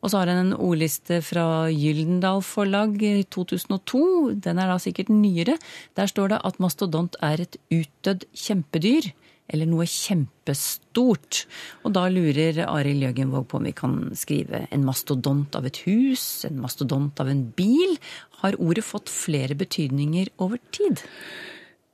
Og 0.00 0.10
så 0.10 0.22
har 0.22 0.32
han 0.32 0.40
en 0.46 0.56
ordliste 0.56 1.20
fra 1.22 1.68
Gyldendal 1.68 2.40
forlag 2.42 2.96
i 3.04 3.14
2002. 3.28 4.00
Den 4.42 4.58
er 4.58 4.72
da 4.72 4.80
sikkert 4.82 5.12
nyere. 5.12 5.60
Der 6.00 6.08
står 6.10 6.32
det 6.32 6.40
at 6.48 6.58
mastodont 6.64 7.20
er 7.22 7.44
et 7.44 7.60
utdødd 7.70 8.24
kjempedyr 8.32 9.12
eller 9.52 9.68
noe 9.68 9.86
kjempestort. 9.88 11.44
Og 11.84 11.94
da 11.96 12.06
lurer 12.12 12.62
Arild 12.66 13.04
Jøgenvåg 13.06 13.46
på 13.50 13.60
om 13.60 13.68
vi 13.68 13.74
kan 13.76 13.96
skrive 14.18 14.64
en 14.72 14.86
mastodont 14.86 15.54
av 15.58 15.68
et 15.68 15.82
hus, 15.86 16.44
en 16.48 16.60
mastodont 16.62 17.20
av 17.22 17.30
en 17.32 17.44
bil. 17.56 17.98
Har 18.42 18.58
ordet 18.58 18.86
fått 18.86 19.12
flere 19.12 19.56
betydninger 19.58 20.32
over 20.42 20.60
tid? 20.74 21.04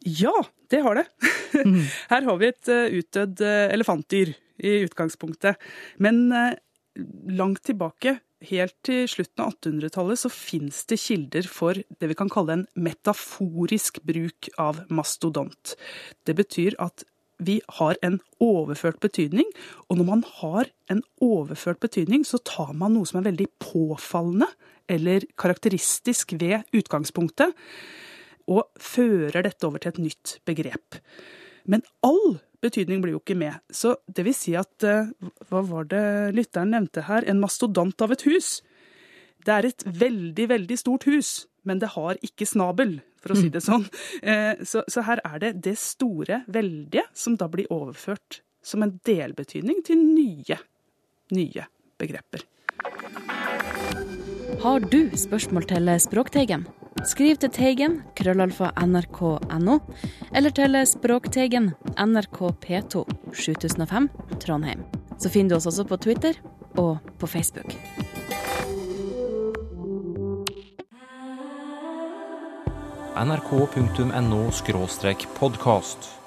Ja, 0.06 0.34
det 0.70 0.84
har 0.84 1.00
det. 1.00 1.06
Her 2.12 2.28
har 2.28 2.38
vi 2.40 2.52
et 2.52 2.70
eh, 2.72 2.94
utdødd 3.00 3.42
eh, 3.44 3.66
elefantdyr 3.74 4.32
i 4.58 4.78
utgangspunktet. 4.86 5.58
Men 6.02 6.28
eh, 6.32 6.54
langt 7.34 7.64
tilbake 7.66 8.18
helt 8.48 8.76
til 8.86 9.06
slutten 9.10 9.42
av 9.42 9.54
1800-tallet 9.56 10.20
så 10.20 10.30
fins 10.30 10.84
det 10.90 11.00
kilder 11.02 11.48
for 11.50 11.74
det 11.74 12.10
vi 12.10 12.16
kan 12.18 12.30
kalle 12.30 12.54
en 12.54 12.66
metaforisk 12.78 14.02
bruk 14.06 14.50
av 14.62 14.84
mastodont. 14.94 15.74
Det 16.26 16.36
betyr 16.38 16.78
at 16.82 17.04
vi 17.38 17.60
har 17.78 17.98
en 18.02 18.18
overført 18.42 19.00
betydning. 19.00 19.46
Og 19.88 19.98
når 19.98 20.08
man 20.08 20.24
har 20.40 20.70
en 20.90 21.02
overført 21.22 21.80
betydning, 21.80 22.26
så 22.26 22.40
tar 22.42 22.74
man 22.74 22.96
noe 22.96 23.08
som 23.08 23.20
er 23.20 23.30
veldig 23.30 23.48
påfallende 23.62 24.50
eller 24.88 25.26
karakteristisk 25.36 26.32
ved 26.40 26.64
utgangspunktet, 26.72 27.52
og 28.48 28.64
fører 28.80 29.44
dette 29.44 29.66
over 29.68 29.82
til 29.82 29.92
et 29.92 29.98
nytt 30.00 30.38
begrep. 30.48 30.96
Men 31.68 31.82
all 32.00 32.38
betydning 32.64 33.02
blir 33.04 33.12
jo 33.12 33.20
ikke 33.20 33.36
med. 33.36 33.58
Så 33.68 33.98
det 34.08 34.24
vil 34.24 34.36
si 34.36 34.54
at 34.58 34.86
eh, 34.86 35.10
Hva 35.50 35.60
var 35.68 35.84
det 35.90 36.32
lytteren 36.36 36.72
nevnte 36.72 37.04
her? 37.04 37.26
En 37.28 37.42
mastodont 37.42 38.00
av 38.00 38.14
et 38.14 38.24
hus. 38.24 38.62
Det 39.44 39.52
er 39.52 39.68
et 39.68 39.84
veldig, 39.84 40.48
veldig 40.50 40.78
stort 40.80 41.04
hus, 41.08 41.46
men 41.68 41.82
det 41.82 41.92
har 41.94 42.18
ikke 42.24 42.48
snabel 42.48 42.98
for 43.20 43.34
å 43.34 43.38
si 43.38 43.50
det 43.52 43.62
sånn. 43.64 43.86
Eh, 44.22 44.60
så, 44.66 44.82
så 44.90 45.04
her 45.06 45.20
er 45.26 45.42
det 45.42 45.52
det 45.66 45.76
store, 45.80 46.42
veldige, 46.48 47.04
som 47.14 47.36
da 47.38 47.48
blir 47.50 47.68
overført 47.74 48.40
som 48.64 48.82
en 48.84 48.96
delbetydning 49.06 49.82
til 49.86 50.00
nye, 50.02 50.58
nye 51.34 51.68
begreper. 52.00 52.44
Har 54.62 54.82
du 54.90 55.00
spørsmål 55.16 55.68
til 55.70 55.92
Språkteigen? 56.02 56.66
Skriv 57.06 57.38
til 57.38 57.52
Teigen, 57.54 58.00
krøllalfa 58.18 58.72
nrk.no, 58.82 59.78
eller 60.34 60.54
til 60.54 60.80
Språkteigen, 60.90 61.72
NRK 61.94 62.40
P2, 62.64 63.04
7005, 63.38 64.10
Trondheim. 64.42 64.82
Så 65.18 65.30
finner 65.30 65.54
du 65.54 65.60
oss 65.60 65.70
også 65.70 65.86
på 65.86 66.00
Twitter 66.02 66.40
og 66.74 66.98
på 67.18 67.30
Facebook. 67.30 67.78
nrk.no 73.24 74.50
podkast. 75.38 76.17